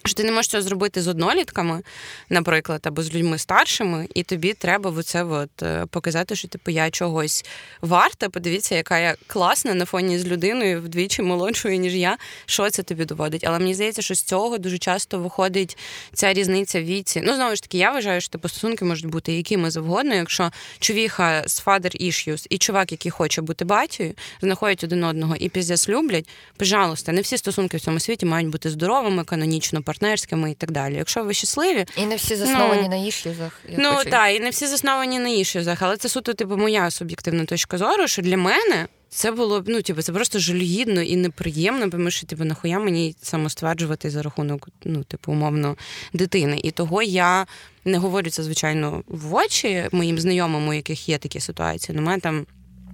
[0.05, 1.83] що ти не можеш це зробити з однолітками,
[2.29, 6.91] наприклад, або з людьми старшими, і тобі треба оце от е, показати, що типу я
[6.91, 7.45] чогось
[7.81, 8.29] варта.
[8.29, 12.19] Подивіться, яка я класна на фоні з людиною вдвічі молодшою, ніж я.
[12.47, 13.45] Що це тобі доводить?
[13.47, 15.79] Але мені здається, що з цього дуже часто виходить
[16.13, 17.23] ця різниця в віці.
[17.25, 20.15] Ну, знову ж таки, я вважаю, що типу, стосунки можуть бути якими завгодно.
[20.15, 25.49] Якщо чувіха з father issues і чувак, який хоче бути батькою, знаходять один одного і
[25.49, 30.55] піздець люблять, пожалуйста, не всі стосунки в цьому світі мають бути здоровими, канонічно партнерськими і
[30.55, 30.95] так далі.
[30.95, 33.61] Якщо ви щасливі, і не всі засновані ну, на ішлюзах.
[33.79, 37.79] Ну так, і не всі засновані на ішлюзах, але це суто типу моя суб'єктивна точка
[37.79, 38.87] зору, що для мене.
[39.13, 43.17] Це було б ну, типу, це просто жалюгідно і неприємно, тому що типу, нахуя мені
[43.23, 45.77] самостверджувати за рахунок, ну, типу, умовно,
[46.13, 46.61] дитини.
[46.63, 47.47] І того я
[47.85, 51.97] не говорю це, звичайно, в очі моїм знайомим, у яких є такі ситуації.
[51.99, 52.47] Ну, мене там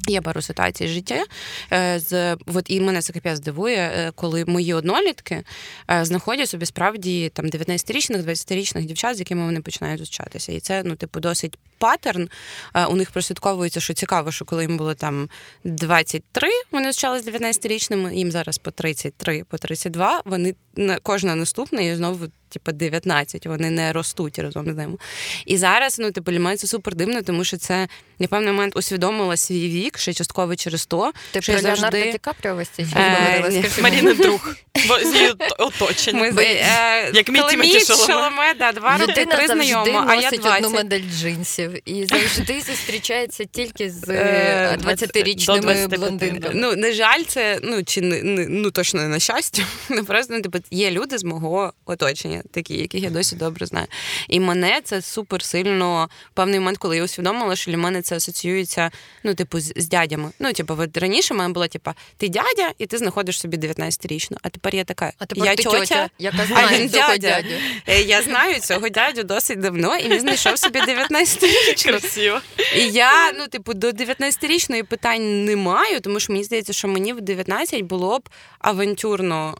[0.06, 1.24] Є пару ситуацій життя.
[1.72, 5.44] Е, з от і мене це капець здивує, е, коли мої однолітки
[5.90, 10.52] е, знаходять собі справді там 19-річних, 20-річних дівчат, з якими вони починають зустрічатися.
[10.52, 12.28] І це ну, типу, досить паттерн.
[12.88, 15.28] У них прослідковується, що цікаво, що коли їм було там
[15.64, 20.54] 23, вони зустрічалися з 19-річними, їм зараз по 33, по 32, Вони
[21.02, 22.26] кожна наступна і знову
[22.58, 24.96] типу, 19, вони не ростуть разом з ними.
[25.46, 27.88] І зараз, ну, типу, для мене це супер дивно, тому що це
[28.18, 31.12] я певний момент усвідомила свій вік, ще частково через то.
[31.32, 32.12] Ти що про завжди...
[32.12, 32.62] Ді Капріо
[33.82, 34.54] Маріна друг.
[35.02, 36.32] з її оточення.
[36.38, 40.64] Е, Як мій Тімоті Шаломе, да, два роки, три знайомо, а я 20.
[40.64, 46.54] одну модель джинсів і завжди зустрічається тільки з 20-річними е, блондинками.
[46.54, 49.62] Ну, на жаль, це, ну, чи не, ну, точно не на щастя.
[50.06, 53.86] Просто, ну, типу, є люди з мого оточення, такі, яких я досі добре знаю.
[54.28, 58.90] І мене це супер сильно певний момент, коли я усвідомила, що для мене це асоціюється,
[59.24, 60.30] ну, типу, з, з дядями.
[60.38, 64.36] Ну, типу, от раніше в мене було, типу, ти дядя, і ти знаходиш собі 19-річну.
[64.42, 65.12] А тепер я така.
[65.18, 67.16] А тепер я ти тьотя, тьотя яка знає а він дядя.
[67.16, 67.54] дядю.
[67.86, 72.40] Е, я знаю цього дядю досить давно, і він знайшов собі 19-річну.
[72.76, 77.12] І я, ну, типу, до 19-річної питань не маю, тому що мені здається, що мені
[77.12, 78.28] в 19 було б
[78.58, 79.58] авантюрно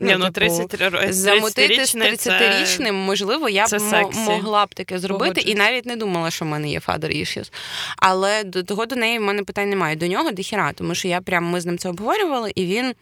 [0.00, 2.92] ну, Ні, ну, 30, типу, замутити з 30-річним.
[2.92, 3.90] Можливо, я б м-
[4.24, 7.52] могла б таке зробити, і навіть не думала, що в мене є father issues.
[7.96, 9.96] Але до того до неї в мене питань немає.
[9.96, 12.94] До нього дохіра, тому що я прям ми з ним це обговорювали, і він.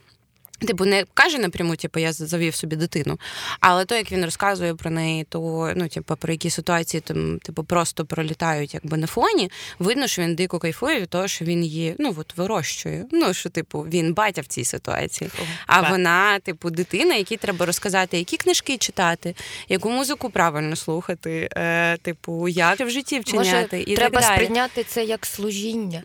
[0.66, 3.18] Типу, не каже напряму, типу, я завів собі дитину.
[3.60, 7.64] Але то, як він розказує про неї, то ну, типу, про які ситуації там, типу,
[7.64, 11.94] просто пролітають якби на фоні, видно, що він дико кайфує від того, що він її
[11.98, 13.06] ну, от, вирощує.
[13.12, 15.30] Ну, що, типу, він батя в цій ситуації.
[15.66, 15.90] А так.
[15.90, 19.34] вона, типу, дитина, якій треба розказати, які книжки читати,
[19.68, 23.76] яку музику правильно слухати, е, типу, як в житті вчиняти.
[23.76, 24.34] Може, і Треба так далі.
[24.34, 26.02] сприйняти це як служіння.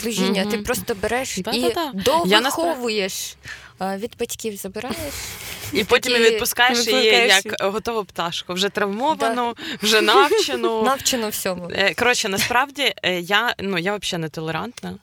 [0.00, 0.44] Служіння.
[0.44, 0.50] Mm-hmm.
[0.50, 2.24] Ти просто береш да, і да, да.
[2.24, 3.36] довиховуєш
[3.80, 5.14] від батьків забираєш.
[5.72, 6.24] І потім такі...
[6.24, 9.76] відпускаєш її як готову пташку, вже травмовану, да.
[9.82, 10.82] вже навчену.
[10.84, 11.70] Навчену всьому.
[11.72, 14.94] Е, коротше, насправді е, я ну я взагалі не толерантна.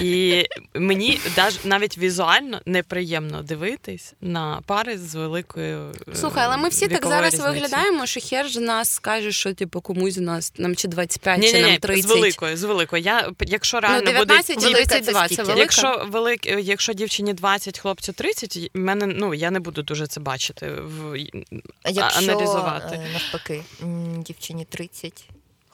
[0.00, 0.44] І
[0.74, 1.20] мені
[1.64, 5.92] навіть візуально неприємно дивитись на пари з великою.
[6.12, 7.52] Е, Слухай, але ми всі так зараз різницю.
[7.52, 11.50] виглядаємо, що хер ж нас скаже, що типу комусь з нас нам чи 25, ні,
[11.50, 12.02] чи ні, нам 30.
[12.02, 13.02] З великою, з великою.
[13.02, 14.72] Я, Якщо реально ну, 19 буде...
[14.72, 15.60] 32, це, це велика?
[15.60, 20.70] Якщо велик, якщо дівчині 20, хлопцю 30, мене ну я не буду дуже це бачити,
[20.70, 21.26] в
[21.84, 23.00] якщо, аналізувати.
[23.12, 23.62] Навпаки,
[24.24, 25.28] дівчині 30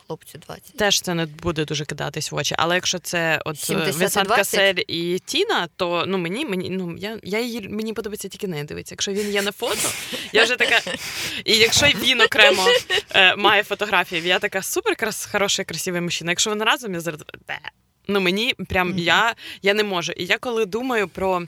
[0.07, 0.77] хлопцю 20.
[0.77, 2.55] Теж це не буде дуже кидатись в очі.
[2.59, 7.41] Але якщо це от Вінсент Касель і Тіна, то ну мені мені ну я я
[7.41, 8.93] її мені подобається тільки не дивитися.
[8.93, 9.89] Якщо він є на фото,
[10.33, 10.81] я вже така.
[11.45, 12.67] І якщо він окремо
[13.11, 16.31] е, має фотографії, я така супер крас, хороший, красивий мужчина.
[16.31, 17.21] Якщо вони разом я зараз.
[18.09, 18.99] Ну мені прям mm-hmm.
[18.99, 20.13] я я не можу.
[20.13, 21.47] І я коли думаю про е,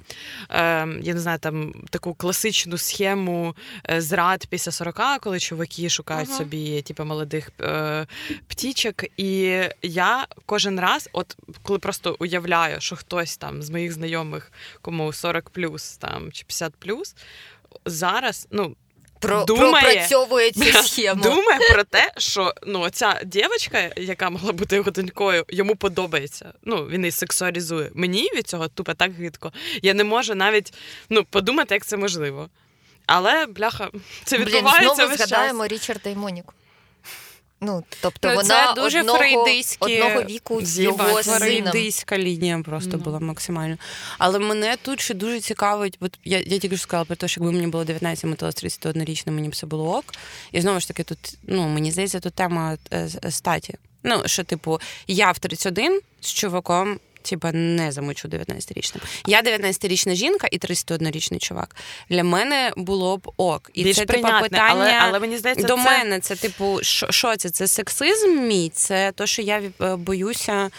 [1.02, 3.54] я не знаю, там таку класичну схему
[3.90, 6.38] е, зрад після 40, коли чуваки шукають uh-huh.
[6.38, 8.06] собі типу, молодих е,
[8.48, 14.52] птічок, і я кожен раз, от коли просто уявляю, що хтось там з моїх знайомих,
[14.82, 17.14] кому 40 плюс там чи 50 плюс,
[17.84, 18.76] зараз, ну
[19.20, 21.22] про, думає, пропрацьовує цю схему.
[21.22, 26.52] Думає про те, що ну ця дівчинка, яка могла бути його донькою, йому подобається.
[26.62, 27.90] Ну він її сексуалізує.
[27.94, 29.52] Мені від цього тупо так гидко.
[29.82, 30.74] Я не можу навіть
[31.10, 32.48] ну подумати, як це можливо.
[33.06, 33.88] Але бляха,
[34.24, 34.78] це відбувається.
[34.80, 35.72] Блін, знову весь згадаємо час.
[35.72, 36.52] Річарда і Моніку.
[37.60, 39.18] Ну, тобто ну, вона це дуже одного,
[39.80, 43.02] одного віку з його фрейдиська лінія просто no.
[43.02, 43.76] була максимально.
[44.18, 47.40] Але мене тут ще дуже цікавить, от я я тільки ж сказала про те, що
[47.40, 50.04] якби мені було 19, металась 31 річна, мені б все було ок.
[50.52, 53.74] І знову ж таки, тут ну мені здається, тут тема е, статі.
[54.02, 59.00] Ну, що, типу, я в 31 з чуваком типа не замучу 19-річним.
[59.26, 61.76] Я 19-річна жінка і 31-річний чувак.
[62.10, 63.70] Для мене було б ок.
[63.74, 65.82] І Більш це типа питання але, але мені здається, до це...
[65.82, 66.20] мене.
[66.20, 67.50] Це типу, що, що це?
[67.50, 70.70] Це сексизм мій, це то, що я е, боюся.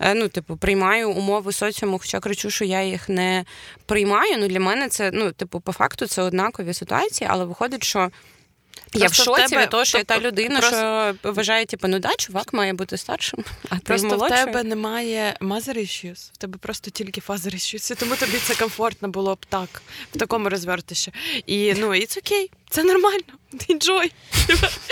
[0.00, 3.44] Е, ну, типу, приймаю умови соціуму, хоча кричу, що я їх не
[3.86, 4.36] приймаю.
[4.38, 8.10] Ну для мене це ну, типу, по факту це однакові ситуації, але виходить, що
[8.94, 11.14] я в шоці тебе, від того, що тобто, та людина, просто...
[11.22, 13.44] що вважає, типу, ну да, чувак має бути старшим.
[13.68, 18.38] А просто в тебе немає mother issues, в тебе просто тільки father issues, тому тобі
[18.38, 19.82] це комфортно було б так,
[20.14, 21.12] в такому розвертищі.
[21.46, 23.22] І ну, it's окей, це нормально.
[23.52, 24.12] Enjoy.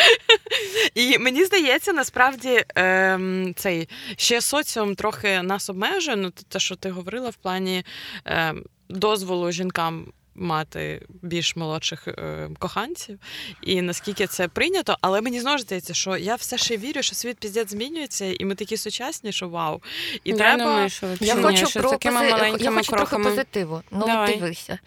[0.94, 6.16] І мені здається, насправді ем, цей ще соціум трохи нас обмежує.
[6.16, 7.84] Ну, те, що ти говорила в плані
[8.24, 13.18] ем, дозволу жінкам мати більш молодших е, коханців,
[13.62, 17.38] і наскільки це прийнято, але мені знову здається, що я все ще вірю, що світ
[17.38, 19.82] піздець змінюється, і ми такі сучасні, що вау.
[20.24, 20.64] І я треба...
[20.64, 22.30] Думаю, що я хочу що про такими пози...
[22.30, 23.82] маленькими я хочу трохи позитиву.
[23.90, 24.36] Ну Давай.
[24.36, 24.78] дивися,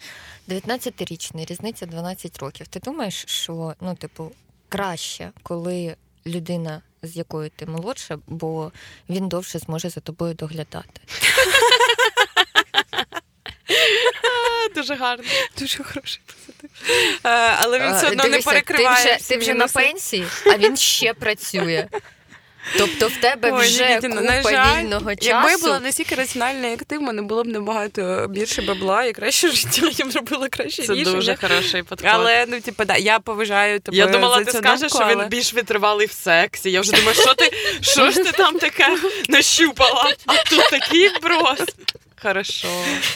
[0.48, 2.68] 19-річний, різниця 12 років.
[2.68, 4.32] Ти думаєш, що ну, типу,
[4.68, 6.82] краще, коли людина.
[7.02, 8.72] З якою ти молодша, бо
[9.08, 11.00] він довше зможе за тобою доглядати.
[14.78, 15.24] Дуже гарно,
[15.58, 16.70] дуже хороший позитив.
[17.24, 19.18] Е, але він все одно не перекриває.
[19.28, 21.88] Ти вже, на пенсії, а він ще працює.
[22.78, 25.28] Тобто в тебе Ой, вже Нікітіна, купа жаль, вільного часу.
[25.28, 29.50] Якби я була настільки раціональна і активна, не було б набагато більше бабла і краще
[29.52, 31.14] життя, я б робила краще Це рішення.
[31.16, 32.10] дуже хороший підход.
[32.12, 33.96] Але ну типу, да, я поважаю тебе.
[33.96, 36.70] Я думала, за ти скажеш, що він більш витривалий в сексі.
[36.70, 38.96] Я вже думаю, що ти що ж ти там таке
[39.28, 40.12] нащупала?
[40.26, 41.60] А тут такий брос.
[42.22, 42.68] Хорошо.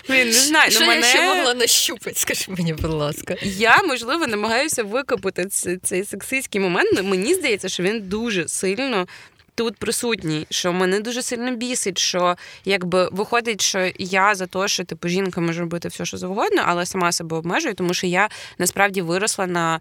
[0.09, 1.01] Блін, не знаю, Що ну, мене...
[1.01, 3.37] я ще могла нащупати, скажи мені, будь ласка.
[3.43, 9.07] Я, можливо, намагаюся викопати цей, цей сексистський момент, мені здається, що він дуже сильно.
[9.55, 14.85] Тут присутній, що мене дуже сильно бісить, що якби виходить, що я за те, що
[14.85, 19.03] типу жінка може робити все, що завгодно, але сама себе обмежую, тому що я насправді
[19.03, 19.81] виросла на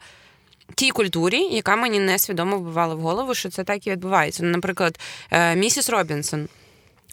[0.76, 4.44] тій культурі, яка мені несвідомо вбивала в голову, що це так і відбувається.
[4.44, 5.00] Наприклад,
[5.32, 6.48] е, місіс Робінсон.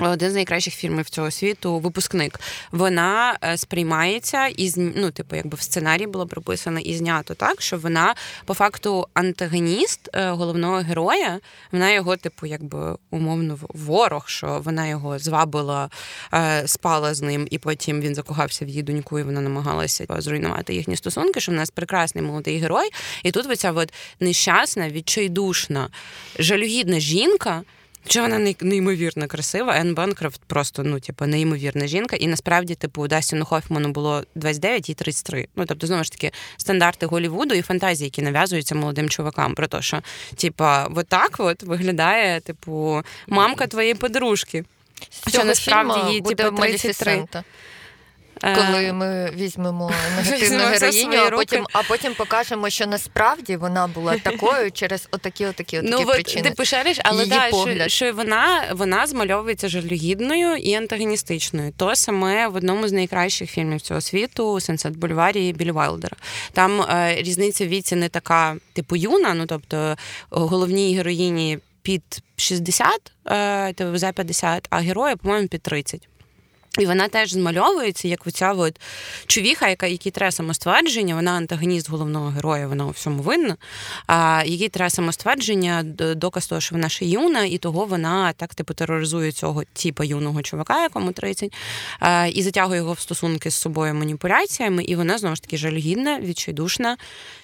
[0.01, 2.41] Один з найкращих фільмів цього світу випускник.
[2.73, 7.79] Вона е, сприймається і ну, типу, якби в сценарії було прописано і знято так, що
[7.79, 11.41] вона по факту антагоніст е, головного героя.
[11.73, 15.91] Вона його, типу, якби умовно ворог, що вона його звабила,
[16.35, 20.75] е, спала з ним, і потім він закохався в її доньку, і вона намагалася зруйнувати
[20.75, 21.41] їхні стосунки.
[21.41, 22.91] Що в нас прекрасний молодий герой,
[23.23, 25.89] і тут оця от нещасна, відчайдушна,
[26.39, 27.63] жалюгідна жінка.
[28.07, 29.77] Чи вона неймовірно красива?
[29.77, 32.17] Ен Бенкрофт просто ну, типу, неймовірна жінка.
[32.17, 35.49] І насправді, типу, Дастіну Хофману було 29 і 33.
[35.57, 39.83] Ну, тобто, знову ж таки, стандарти Голівуду і фантазії, які нав'язуються молодим чувакам, про те,
[39.83, 40.03] що
[40.37, 44.65] типу, отак от виглядає, типу, мамка твоєї подружки.
[45.29, 47.13] Що насправді їй типу, 33.
[47.35, 47.45] Е,
[48.41, 54.73] Коли ми візьмемо негативну героїню, а потім а потім покажемо, що насправді вона була такою
[54.73, 56.49] через отакі отакі отакі ну, причини.
[56.49, 61.73] Ти пишеш, але да, що, що вона вона змальовується жалюгідною і антагоністичною.
[61.77, 66.17] То саме в одному з найкращих фільмів цього світу Сенсет Бульварі Білі Вайлдера.
[66.53, 69.97] Там е, різниця в віці не така, типу юна, ну тобто
[70.31, 72.03] головній героїні під
[72.37, 76.09] 60, е, за 50, а герої, по-моєму, під 30.
[76.79, 78.81] І вона теж змальовується, як оця от
[79.27, 83.57] чувіха, яка який треба самоствердження, вона антагоніст головного героя, вона у всьому винна.
[84.07, 85.83] А який треба самоствердження,
[86.17, 90.43] доказ того, що вона ще юна, і того вона так типу тероризує цього типу юного
[90.43, 91.55] чувака, якому 30,
[92.01, 94.85] а, і затягує його в стосунки з собою маніпуляціями.
[94.85, 96.97] І вона знову ж таки жалюгідна, відчайдушна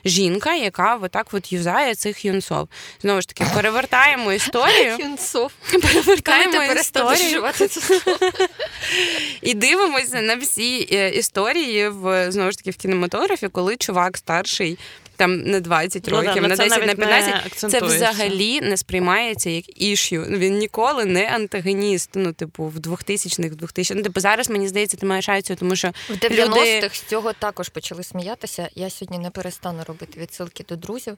[0.04, 2.68] жінка, яка отак от юзає цих юнцов.
[3.02, 4.96] Знову ж таки, перевертаємо історію.
[5.00, 5.52] Юнцов.
[5.82, 7.44] Перевертаємо історію.
[9.42, 14.78] І дивимося на всі е, історії в знову ж таки в кінематографі, коли чувак старший
[15.16, 19.82] там не 20 ну, років, да, на 10, на 15, це взагалі не сприймається як
[19.82, 20.22] ішю.
[20.28, 22.10] Він ніколи не антагоніст.
[22.14, 25.88] Ну, типу, в 2000-х, 2000 Ну, типу, зараз мені здається, ти маєш рацію, тому що
[26.08, 26.90] в 90-х люди...
[26.92, 28.68] з цього також почали сміятися.
[28.74, 31.16] Я сьогодні не перестану робити відсилки до друзів,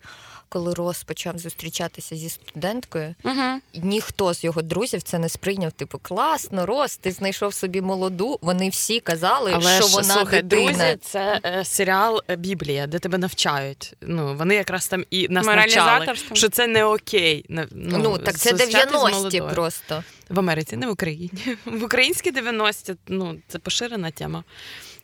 [0.49, 3.15] коли Рос почав зустрічатися зі студенткою.
[3.25, 3.61] Угу.
[3.75, 5.73] Ніхто з його друзів це не сприйняв.
[5.73, 8.39] Типу, класно, Рос, ти знайшов собі молоду.
[8.43, 10.73] Вони всі казали, Але що ж, вона слухай, дитина.
[10.73, 16.15] друзі, це е, серіал Біблія, де тебе навчають ну вони якраз там і нас навчали,
[16.33, 17.45] що це не окей.
[17.49, 21.31] Ну, ну так це 90-ті просто в Америці, не в Україні.
[21.65, 24.45] В українські 90-ті, ну це поширена тема,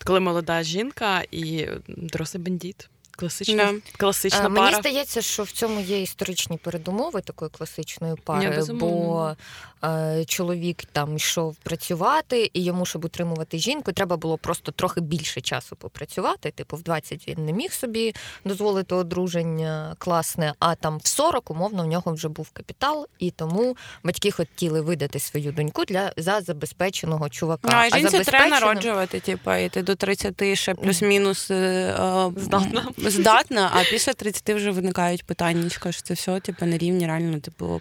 [0.05, 2.89] коли молода жінка і дорослий бандит.
[3.17, 3.81] Класична yeah.
[3.97, 4.63] класична а, пара.
[4.63, 9.37] Мені здається, що в цьому є історичні передумови такої класичної пари, yeah, бо
[9.85, 15.41] е, чоловік там йшов працювати, і йому, щоб утримувати жінку, треба було просто трохи більше
[15.41, 16.51] часу попрацювати.
[16.51, 21.83] Типу, в 20 він не міг собі дозволити одруження класне, а там в 40, умовно,
[21.83, 27.29] в нього вже був капітал, і тому батьки хотіли видати свою доньку для за забезпеченого
[27.29, 27.69] чувака.
[27.73, 28.51] Ну, а, а жінці забезпеченим...
[28.51, 34.71] треба народжувати, типу, йти до 30 ще плюс-мінус е, здатна здатна, а після 30 вже
[34.71, 37.81] виникають питання, що це все типу, на рівні реально, типу.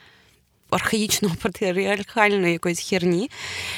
[0.69, 3.29] Архаїчного патріархальної якоїсь херні.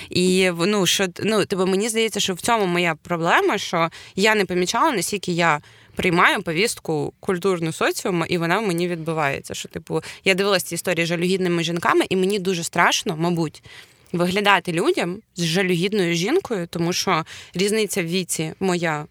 [0.10, 4.46] І ну, що ну, типу, мені здається, що в цьому моя проблема, що я не
[4.46, 5.62] помічала, наскільки я
[5.96, 9.54] приймаю повістку культурну соціуму, і вона в мені відбувається.
[9.54, 13.64] Що, типу, я дивилася ці історії з жалюгідними жінками, і мені дуже страшно, мабуть,
[14.12, 19.06] виглядати людям з жалюгідною жінкою, тому що різниця в віці моя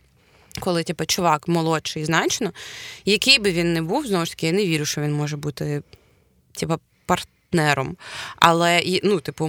[0.63, 2.53] коли типу, чувак молодший значно,
[3.05, 5.83] який би він не був, знову ж таки, я не вірю, що він може бути
[6.53, 6.75] типу,
[7.53, 7.97] партнером.
[8.37, 9.47] Але ну, типу,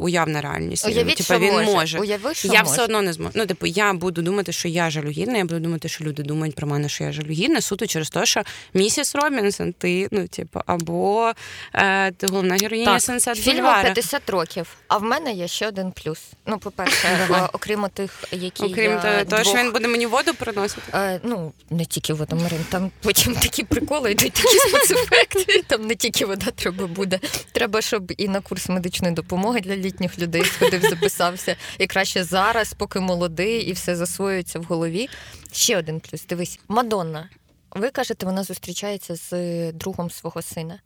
[0.00, 0.86] уявна реальність.
[0.86, 1.72] Уявіть, типу, що він може.
[1.72, 1.98] може.
[1.98, 2.72] Уяви, що я може.
[2.72, 3.32] все одно не зможу.
[3.34, 6.66] Ну, типу, я буду думати, що я жалюгідна, я буду думати, що люди думають про
[6.66, 8.42] мене, що я жалюгідна, суто через те, що
[8.74, 11.32] місіс Робінсон, ти, ну, типу, або
[11.74, 16.18] е, ти головна героїня Сенсет Фільму 50 років, а в мене є ще один плюс.
[16.46, 17.08] Ну, по-перше,
[17.52, 18.62] окрім тих, які.
[18.64, 20.82] Окрім того, що він буде мені воду приносити.
[20.94, 25.62] Е, ну, не тільки воду, Марин, там потім такі приколи йдуть, такі спецефекти.
[25.66, 27.20] Там не тільки вода треба буде.
[27.52, 31.56] Треба, щоб і на курс медичної допомоги для літніх людей сходив, записався.
[31.78, 35.08] І краще зараз, поки молодий, і все засвоюється в голові.
[35.52, 36.26] Ще один плюс.
[36.26, 37.28] Дивись, Мадонна.
[37.70, 39.32] Ви кажете, вона зустрічається з
[39.72, 40.78] другом свого сина.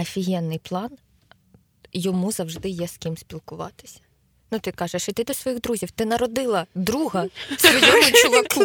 [0.00, 0.90] Офігенний план.
[1.92, 4.00] Йому завжди є з ким спілкуватися.
[4.50, 5.90] Ну, ти кажеш, іди до своїх друзів.
[5.90, 7.26] Ти народила друга
[7.58, 8.64] своєму чуваку.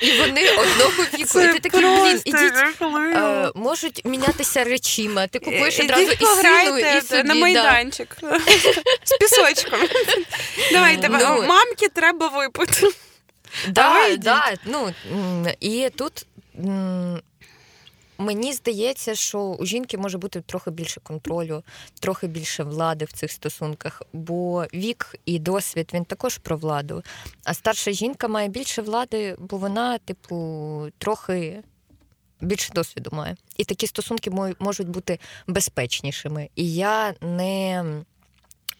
[0.00, 1.40] І вони одного віку.
[1.40, 5.26] І ти такий, блін, ідіть е, можуть мінятися речима.
[5.26, 7.22] Ти купуєш одразу і сину, і собі.
[7.22, 8.16] на майданчик
[9.04, 9.80] з пісочком.
[10.72, 12.88] Давайте, ну, мамки треба випити.
[13.68, 14.94] Да, да, ну,
[15.60, 16.26] І тут
[18.18, 21.62] Мені здається, що у жінки може бути трохи більше контролю,
[22.00, 27.02] трохи більше влади в цих стосунках, бо вік і досвід він також про владу.
[27.44, 31.62] А старша жінка має більше влади, бо вона, типу, трохи
[32.40, 33.36] більше досвіду має.
[33.56, 36.48] І такі стосунки можуть бути безпечнішими.
[36.56, 37.84] І я не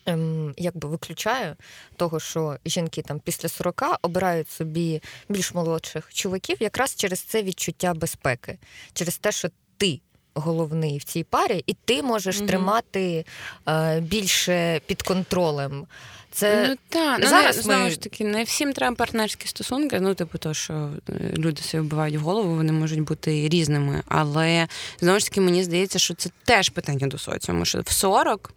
[0.09, 1.57] ем, якби виключаю
[1.97, 7.95] того, що жінки там після 40 обирають собі більш молодших чуваків, якраз через це відчуття
[7.95, 8.59] безпеки,
[8.93, 10.01] через те, що ти.
[10.35, 12.47] Головний в цій парі, і ти можеш mm-hmm.
[12.47, 13.25] тримати
[13.69, 15.87] е, більше під контролем.
[16.31, 20.01] Це ну так, ну, зараз знову ж таки не всім треба партнерські стосунки.
[20.01, 24.03] Ну, типу, то що е, люди собі вбивають в голову, вони можуть бути різними.
[24.09, 24.69] Але
[25.01, 27.65] знову ж таки, мені здається, що це теж питання до соціуму.
[27.65, 28.53] Що в 40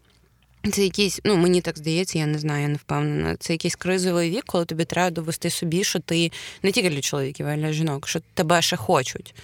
[0.70, 3.36] це якийсь, ну мені так здається, я не знаю, я не впевнена.
[3.40, 6.32] Це якийсь кризовий вік, коли тобі треба довести собі, що ти
[6.64, 9.36] не тільки для чоловіків, а й для жінок, що тебе ще хочуть.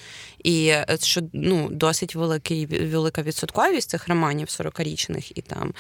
[0.44, 5.74] І е, що ну, досить великий, велика відсотковість цих романів 40-річних і там.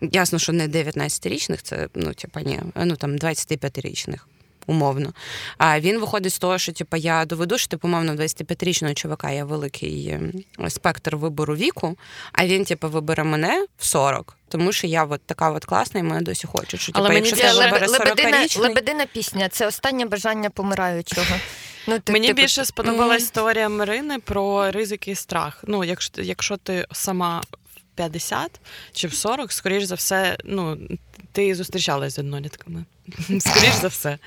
[0.00, 4.18] Ясно, що не 19-річних, це ну, типа, ні, ну там 25-річних.
[4.66, 5.12] Умовно.
[5.58, 9.44] А він виходить з того, що типу, я доведу, що типу, умовно 25-річного чувака є
[9.44, 10.18] великий
[10.68, 11.98] спектр вибору віку,
[12.32, 14.36] а він, типу, вибере мене в 40.
[14.48, 16.80] Тому що я от така от класна, і мене досі хочуть.
[16.80, 17.90] Що, Але типу, мені якщо це леб...
[17.90, 21.26] лебедина, лебедина пісня це останнє бажання помираючого.
[21.86, 22.42] Ну, ти, Мені типу...
[22.42, 23.24] більше сподобалась mm.
[23.24, 25.64] історія Марини про ризики і страх.
[25.66, 27.42] Ну, якщо якщо ти сама
[27.94, 28.60] 50
[28.92, 30.78] чи в 40, скоріш за все, ну
[31.32, 32.84] ти зустрічалась з однолітками.
[33.40, 34.18] Скоріш за все.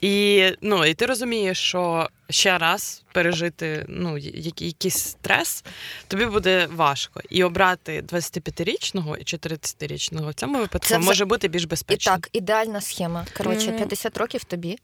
[0.00, 5.64] І ну, і ти розумієш, що ще раз пережити ну, якийсь стрес,
[6.08, 7.20] тобі буде важко.
[7.30, 12.12] І обрати 25-річного і 40-річного в цьому випадку Це може бути більш безпечно.
[12.12, 13.26] І так, ідеальна схема.
[13.36, 14.78] Коротше, 50 років тобі,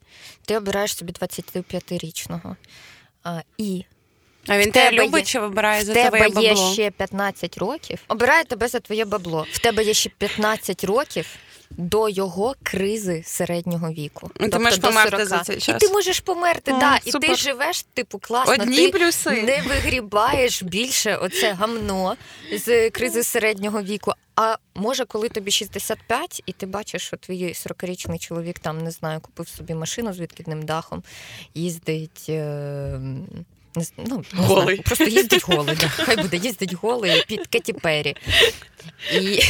[0.44, 2.56] ти обираєш собі 25-річного.
[3.22, 3.84] А, І
[4.48, 6.28] а він тебе любить чи вибирає за тебе бабло?
[6.28, 7.98] В тебе є ще 15 років.
[8.08, 9.46] Обирає тебе за твоє бабло.
[9.52, 11.26] В тебе є ще 15 років
[11.70, 14.30] до його кризи середнього віку.
[14.34, 15.82] Тобто ти можеш померти за цей час.
[15.82, 18.52] І ти можеш померти, О, да, і ти живеш, типу, класно.
[18.52, 19.42] Одні ти плюси.
[19.42, 22.16] не вигрібаєш більше оце гамно
[22.52, 24.12] з кризи середнього віку.
[24.36, 29.20] А може, коли тобі 65, і ти бачиш, що твій 40-річний чоловік там не знаю,
[29.20, 31.02] купив собі машину з відкидним дахом,
[31.54, 32.26] їздить.
[32.28, 33.00] Е-
[33.96, 34.64] ну, голий.
[34.64, 35.76] Знаю, просто їздить голий.
[35.80, 35.88] Да.
[35.88, 38.16] Хай буде їздить голий під Кеті Перрі.
[39.12, 39.40] І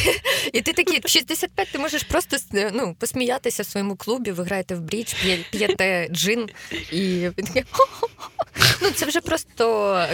[0.53, 2.37] і ти такий, в 65 ти можеш просто
[2.73, 5.13] ну, посміятися в своєму клубі, ви граєте в брідж,
[5.51, 6.49] п'єте джин,
[6.91, 7.29] і
[8.81, 9.65] ну, це вже просто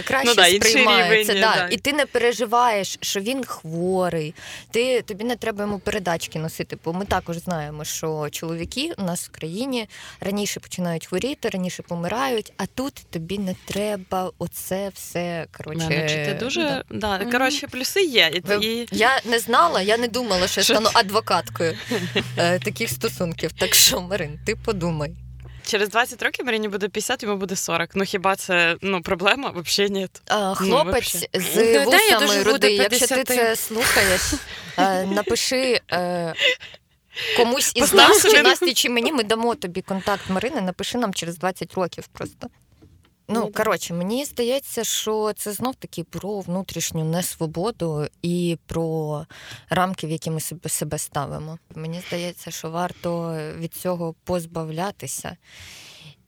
[0.04, 1.32] краще ну, да, сприймається.
[1.32, 1.56] Рівень, да.
[1.56, 1.68] Да.
[1.70, 4.34] І ти не переживаєш, що він хворий,
[4.70, 6.78] ти, тобі не треба йому передачки носити.
[6.84, 9.88] Бо ми також знаємо, що чоловіки у нас в країні
[10.20, 13.97] раніше починають хворіти, раніше помирають, а тут тобі не треба
[14.38, 15.46] оце все.
[15.56, 16.24] коротше.
[16.26, 17.18] Ти дуже да.
[17.18, 17.30] Да.
[17.32, 18.32] Коротше, плюси є.
[18.62, 18.86] І...
[18.92, 21.78] Я не знала, я не думала, що я стану адвокаткою
[22.36, 23.52] е, таких стосунків.
[23.52, 25.16] Так що, Марин, ти подумай.
[25.66, 27.90] Через 20 років Марині буде 50, йому буде 40.
[27.94, 29.52] Ну хіба це ну, проблема?
[29.56, 30.08] Взагалі ні.
[30.26, 34.20] А, ну, Хлопець ну, з вусами рудий, якщо ти це слухаєш,
[34.78, 35.80] е, напиши.
[35.92, 36.34] Е,
[37.36, 41.38] комусь із нас, чи Насті, чи мені, ми дамо тобі контакт Марини, напиши нам через
[41.38, 42.48] 20 років просто.
[43.30, 49.26] Ну, коротше, мені здається, що це знов таки про внутрішню несвободу і про
[49.70, 51.58] рамки, в які ми себе себе ставимо.
[51.74, 55.36] Мені здається, що варто від цього позбавлятися.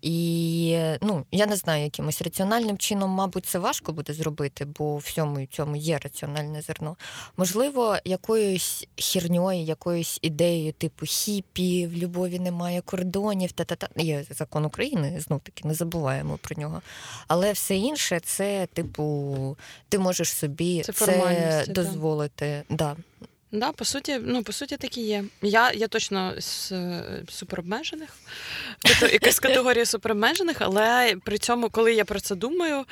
[0.02, 5.04] І ну, я не знаю, якимось раціональним чином, мабуть, це важко буде зробити, бо в
[5.04, 6.96] цьому цьому є раціональне зерно.
[7.36, 13.88] Можливо, якоюсь хірньою, якоюсь ідеєю, типу хіпі, в любові немає кордонів, та-та-та.
[13.96, 16.82] Є закон України, знов таки не забуваємо про нього.
[17.28, 19.56] Але все інше, це, типу,
[19.88, 22.62] ти можеш собі це, це дозволити.
[22.70, 22.96] Да.
[23.52, 25.24] Да, по суті, ну по суті, так і є.
[25.42, 26.72] Я я точно з
[27.28, 28.08] суперобмежених,
[28.78, 32.84] тобто якась категорія суперобмежених, але при цьому, коли я про це думаю,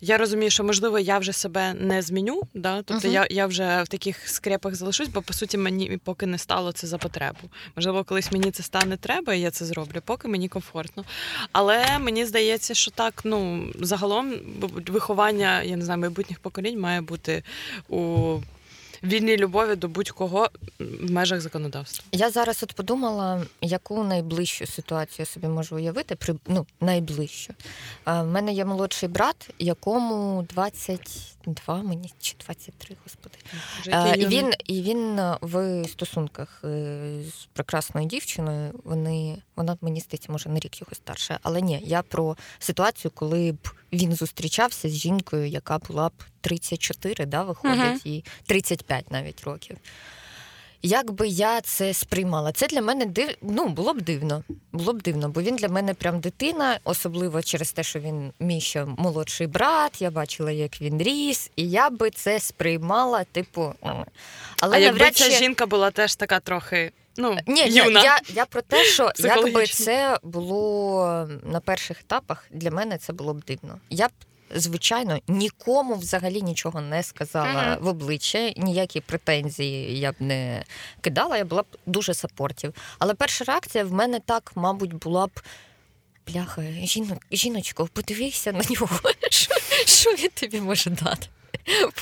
[0.00, 2.42] я розумію, що можливо я вже себе не зміню.
[2.54, 2.82] Да?
[2.82, 3.12] Тобто uh-huh.
[3.12, 6.86] я я вже в таких скрепах залишусь, бо по суті мені поки не стало це
[6.86, 7.38] за потребу.
[7.76, 11.04] Можливо, колись мені це стане треба, і я це зроблю, поки мені комфортно.
[11.52, 14.34] Але мені здається, що так, ну загалом
[14.88, 17.42] виховання, я не знаю, майбутніх поколінь має бути
[17.88, 18.38] у
[19.04, 20.50] вільній любові до будь-кого
[20.80, 22.04] в межах законодавства.
[22.12, 27.54] Я зараз от подумала, яку найближчу ситуацію собі можу уявити, при ну найближчу.
[28.06, 33.34] У мене є молодший брат, якому 22 мені чи 23, господи.
[33.90, 38.80] А, і він і він в стосунках е, з прекрасною дівчиною.
[38.84, 43.52] Вони вона мені здається, може на рік його старша, але ні, я про ситуацію, коли
[43.52, 48.06] б він зустрічався з жінкою, яка була б 34, да, виходить, uh-huh.
[48.06, 49.76] і 35 навіть років.
[50.86, 52.52] Як би я це сприймала?
[52.52, 53.28] Це для мене див...
[53.42, 54.44] ну, було б дивно.
[54.72, 58.60] Було б дивно, бо він для мене прям дитина, особливо через те, що він мій
[58.60, 60.02] ще молодший брат.
[60.02, 63.74] Я бачила, як він ріс, і я би це сприймала, типу.
[64.60, 65.36] Але а якби ця чи...
[65.36, 66.92] жінка була теж така трохи.
[67.16, 68.04] Ну, Ні, юна.
[68.04, 73.34] я я про те, що якби це було на перших етапах, для мене це було
[73.34, 73.78] б дивно.
[73.90, 74.10] Я б
[74.54, 77.82] звичайно, нікому взагалі нічого не сказала uh-huh.
[77.82, 80.64] в обличчя, ніякі претензії я б не
[81.00, 82.74] кидала, я була б дуже сапортів.
[82.98, 85.30] Але перша реакція в мене так, мабуть, була б.
[86.32, 89.00] Бляха, жіно, жіночко, подивися на нього.
[89.30, 89.54] Що,
[89.86, 91.26] що він тобі може дати?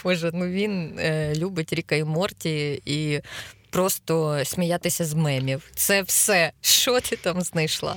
[0.05, 3.21] Боже, ну він е, любить Ріка і Морті і
[3.73, 5.70] просто сміятися з мемів.
[5.75, 7.97] Це все, що ти там знайшла.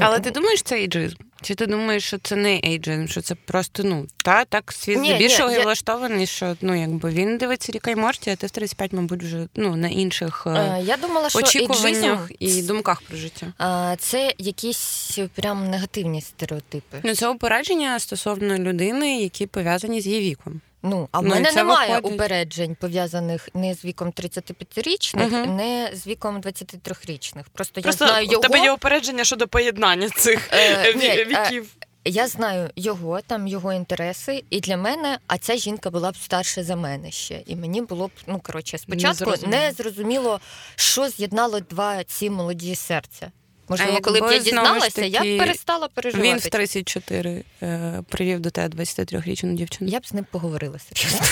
[0.00, 1.16] Але ти думаєш, це ейджизм?
[1.42, 5.50] Чи ти думаєш, що це не ейджизм, що це просто ну та так світ здебільшого
[5.50, 5.62] я...
[5.62, 9.48] влаштований, що ну якби він дивиться Ріка і Морті, а ти в 35, мабуть, вже
[9.54, 12.58] ну на інших е, е я думала, що очікуваннях ейджизм...
[12.60, 13.52] і думках про життя.
[13.58, 17.00] А, Це якісь прям негативні стереотипи.
[17.02, 20.60] Ну це упередження стосовно людини, які пов'язані з її віком.
[20.88, 22.14] Ну, а в ну, мене немає виходить...
[22.14, 25.52] упереджень, пов'язаних не з віком 35-річних, угу.
[25.52, 27.44] не з віком 23-річних.
[27.52, 28.42] Просто, Просто я знаю у його...
[28.42, 31.66] тебе є упередження щодо поєднання цих е, ні, е, віків.
[31.82, 36.16] Е, я знаю його, там його інтереси, і для мене, а ця жінка була б
[36.16, 37.42] старша за мене ще.
[37.46, 40.40] І мені було б, ну коротше, спочатку не зрозуміло,
[40.76, 43.30] що з'єднало два ці молоді серця.
[43.68, 46.28] Можливо, коли б я дізналася, таки, я б перестала переживати.
[46.28, 49.90] Він в 34 е, привів до тебе 23-річну дівчину.
[49.90, 51.26] Я б з ним поговорила серйозно.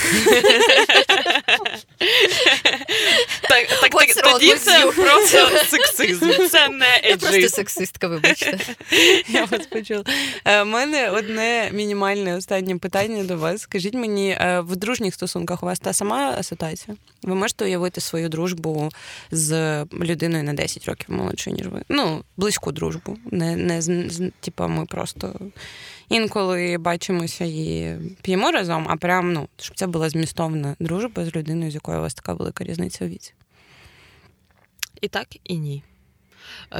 [3.48, 6.30] Так, так, так тоді це просто сексизм.
[6.50, 7.18] Це не еджизм.
[7.18, 8.58] просто сексистка, вибачте.
[9.28, 10.04] Я вас почула.
[10.46, 13.62] У е, мене одне мінімальне останнє питання до вас.
[13.62, 16.96] Скажіть мені, е, в дружніх стосунках у вас та сама ситуація?
[17.22, 18.90] Ви можете уявити свою дружбу
[19.30, 21.82] з людиною на 10 років молодшою, ніж ви?
[21.88, 23.18] Ну, близьку дружбу.
[23.30, 25.40] Не, не типу, ми просто
[26.08, 31.70] інколи бачимося і п'ємо разом, а прям, ну, щоб це була змістовна дружба з людиною,
[31.70, 33.34] з якою у вас така велика різниця у віці.
[35.00, 35.82] І так, і ні.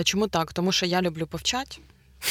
[0.04, 0.52] Чому так?
[0.52, 1.76] Тому що я люблю повчати.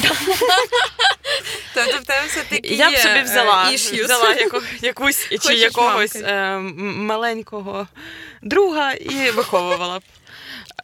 [1.73, 6.15] Тобто в тебе все таки Я б собі взяла е, взяла яку, якусь чи якогось
[6.15, 7.87] е, маленького
[8.41, 10.03] друга і виховувала б.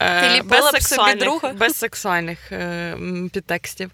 [0.01, 2.97] Е, без сексуальних, без сексуальних е,
[3.33, 3.91] підтекстів.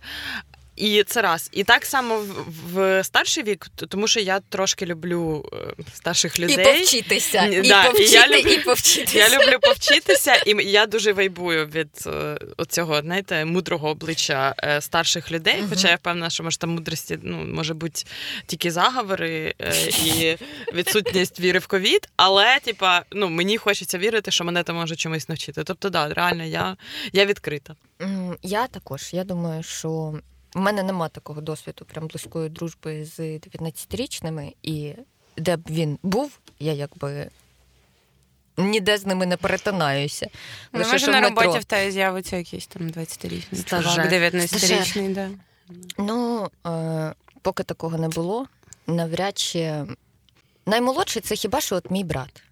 [0.76, 1.50] І це раз.
[1.54, 2.34] І так само в,
[2.74, 6.56] в старший вік, тому що я трошки люблю е, старших людей.
[6.56, 7.46] І повчитися.
[7.46, 9.18] І да, повчити, і, я люблю, і повчитися.
[9.18, 15.32] Я люблю повчитися, і я дуже вайбую від е, оцього, знаєте, мудрого обличчя е, старших
[15.32, 15.62] людей.
[15.62, 18.04] uh Хоча я впевнена, що може там мудрості ну, може бути
[18.46, 19.54] тільки заговори
[20.06, 20.38] і
[20.74, 22.10] відсутність віри в ковід.
[22.16, 25.64] Але, типа, ну мені хочеться вірити, що мене там може чомусь навчити.
[25.64, 26.78] Тобто, да, реально, я,
[27.14, 27.76] я відкрита.
[28.44, 29.10] Я також.
[29.14, 30.20] Я думаю, що.
[30.56, 34.94] У мене нема такого досвіду, прям близької дружби з 19-річними, і
[35.38, 37.30] де б він був, я якби
[38.58, 40.28] ніде з ними не перетинаюся.
[40.74, 45.30] Ну, Лише, може, на роботі в тебе з'явиться якийсь там 20-річний чоловік, 19-річний, да.
[45.98, 48.48] Ну, е, поки такого не було,
[48.88, 49.86] навряд чи
[50.66, 52.44] наймолодший це хіба що от мій брат.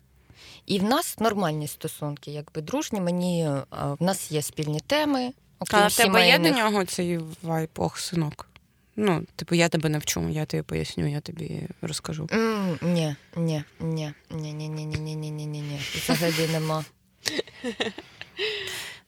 [0.65, 3.01] І в нас нормальні стосунки, якби дружні.
[3.01, 3.63] Мені е,
[3.99, 5.33] в нас є спільні теми.
[5.63, 8.49] Окрім а в тебе є до нього цей вайп, ох, синок?
[8.95, 12.23] Ну, типу, я тебе навчу, я тобі поясню, я тобі розкажу.
[12.23, 15.79] Mm, ні, ні, ні, ні, ні, ні, ні, ні, ні, ні, ні, ні.
[15.95, 16.85] Взагалі нема.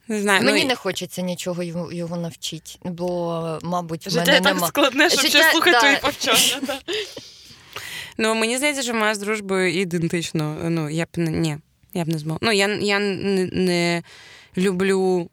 [0.08, 4.42] Не знаю, Мені ну, не хочеться нічого його його навчити, бо, мабуть, в Життя мене
[4.42, 4.68] так нема.
[4.68, 5.52] складне, щоб Життя...
[5.52, 6.80] слухати твої повчання.
[8.18, 10.58] Ну, мені здається, що моя з дружбою ідентично.
[10.64, 11.58] Ну, я б не ні,
[11.94, 12.40] я б не змогла.
[12.42, 14.04] Ну, я я не, не
[14.58, 15.30] люблю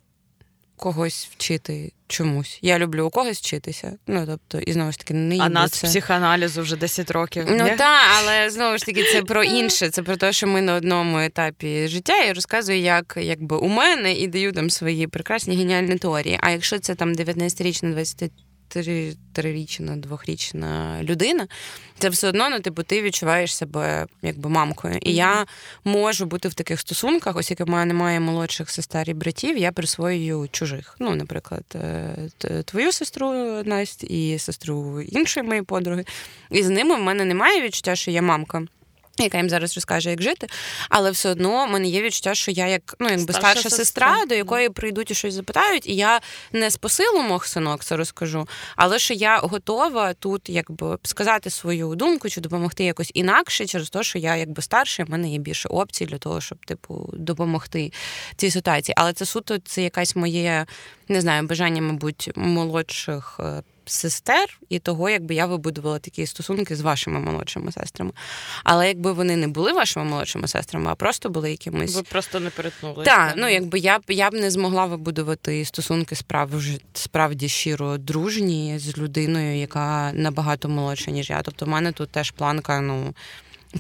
[0.83, 2.59] когось вчити чомусь.
[2.63, 3.93] Я люблю у когось вчитися.
[4.07, 5.87] Ну тобто, і знову ж таки, не А нас це.
[5.87, 7.45] психоаналізу вже 10 років.
[7.49, 9.91] Ну так, але знову ж таки, це про інше.
[9.91, 12.25] Це про те, що ми на одному етапі життя.
[12.25, 16.39] і розказую, як якби у мене і даю там свої прекрасні геніальні теорії.
[16.43, 18.33] А якщо це там 19-річна, 20
[19.33, 21.49] трирічна, двохрічна людина,
[21.99, 24.99] це все одно, ну, типу, ти відчуваєш себе якби мамкою.
[25.03, 25.47] І я
[25.85, 29.73] можу бути в таких стосунках, ось як в мене немає молодших сестер і братів, я
[29.73, 30.97] присвоюю чужих.
[30.99, 33.33] Ну, наприклад, е, твою сестру
[33.65, 36.05] Настя і сестру іншої моєї подруги.
[36.51, 38.63] І з ними в мене немає відчуття, що я мамка
[39.19, 40.47] яка їм зараз розкаже, як жити,
[40.89, 44.07] але все одно в мене є відчуття, що я як ну якби старша, старша сестра,
[44.07, 46.21] сестра, до якої прийдуть і щось запитають, і я
[46.53, 51.95] не з посилу мог синок це розкажу, але що я готова тут, якби сказати свою
[51.95, 55.69] думку чи допомогти якось інакше, через те, що я якби старша, в мене є більше
[55.69, 57.93] опцій для того, щоб типу допомогти
[58.37, 58.95] цій ситуації.
[58.99, 60.67] Але це суто це якась моє
[61.09, 66.81] не знаю бажання, мабуть, молодших е, сестер і того, якби я вибудувала такі стосунки з
[66.81, 68.13] вашими молодшими сестрами.
[68.65, 71.95] Але якби вони не були вашими молодшими сестрами, а просто були якимись.
[71.95, 73.05] Ви просто не перетнули.
[73.05, 78.79] Так, ну якби я б я б не змогла вибудувати стосунки справді, справді щиро дружні
[78.79, 81.43] з людиною, яка набагато молодша, ніж я.
[81.43, 83.15] Тобто, в мене тут теж планка, ну.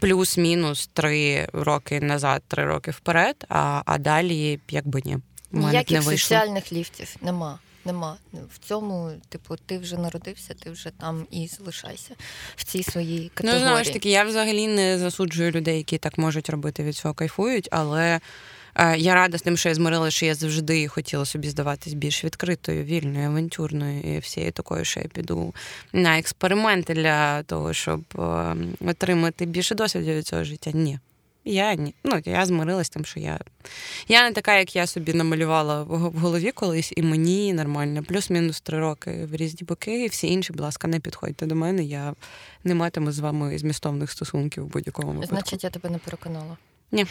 [0.01, 5.19] Плюс-мінус три роки назад, три роки вперед, а а далі якби ні.
[5.53, 8.16] Ніяких не соціальних ліфтів нема нема.
[8.33, 12.14] В цьому, типу, ти вже народився, ти вже там і залишайся
[12.57, 13.62] в цій своїй категорії.
[13.62, 17.14] Ну, знову ж таки, я взагалі не засуджую людей, які так можуть робити від цього
[17.14, 18.20] кайфують, але
[18.74, 22.24] Е, я рада з тим, що я змирила, що я завжди хотіла собі здаватись більш
[22.24, 25.55] відкритою, вільною, авантюрною і всією такою, що я піду
[25.93, 30.70] на експерименти для того, щоб е, отримати більше досвіду від цього життя.
[30.74, 30.99] Ні.
[31.45, 31.95] Я ні.
[32.05, 33.40] Ну, я змирилась тим, що я
[34.09, 38.03] Я не така, як я собі намалювала в голові колись, і мені нормально.
[38.09, 41.84] Плюс-мінус три роки в різні боки, і всі інші, будь ласка, не підходьте до мене.
[41.84, 42.14] Я
[42.64, 45.34] не матиму з вами змістовних стосунків в будь-якому випадку.
[45.34, 46.57] Значить, я тебе не переконала.
[46.93, 47.07] Ні.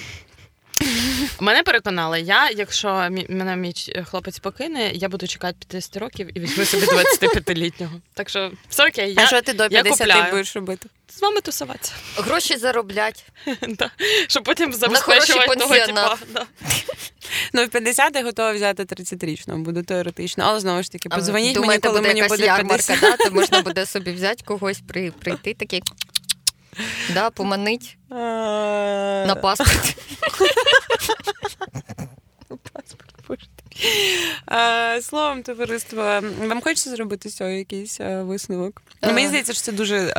[1.39, 3.73] Мене переконали, я, якщо мене мій
[4.09, 7.93] хлопець покине, я буду чекати 50 років і візьму собі 25-літнього.
[8.13, 10.89] Так що все окей, я А що ти до 50 будеш робити?
[11.17, 11.93] З вами тусуватися.
[12.17, 13.25] Гроші зароблять.
[14.27, 16.17] Щоб потім забезпечувати того типа.
[17.53, 20.43] Ну, в 50 я готова взяти 30-річного, буду теоретично.
[20.47, 22.99] Але знову ж таки, подзвоніть мені, коли мені буде 50.
[22.99, 23.17] Да?
[23.17, 24.81] То можна буде собі взяти когось,
[25.19, 25.83] прийти такий.
[27.13, 29.95] Да, поманить на паспорт.
[35.01, 38.81] Словом, товариство, вам хочеться зробити з цього якийсь висновок?
[39.01, 39.13] Е.
[39.13, 40.13] Мені здається, що це дуже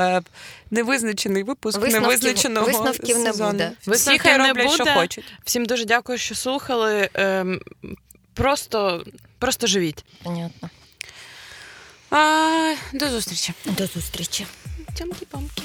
[0.70, 3.53] невизначений випуск, Висновків, невизначеного висновків сезону.
[3.53, 3.72] не буде.
[3.86, 5.24] Всі хай роблять, що хочуть.
[5.44, 7.09] Всім дуже дякую, що слухали.
[7.14, 7.61] Ем,
[8.34, 9.05] просто,
[9.38, 10.05] просто живіть.
[10.22, 10.70] Понятно.
[12.11, 13.53] А, До зустрічі.
[13.64, 14.46] До зустрічі.
[14.98, 15.62] Тямки-памки.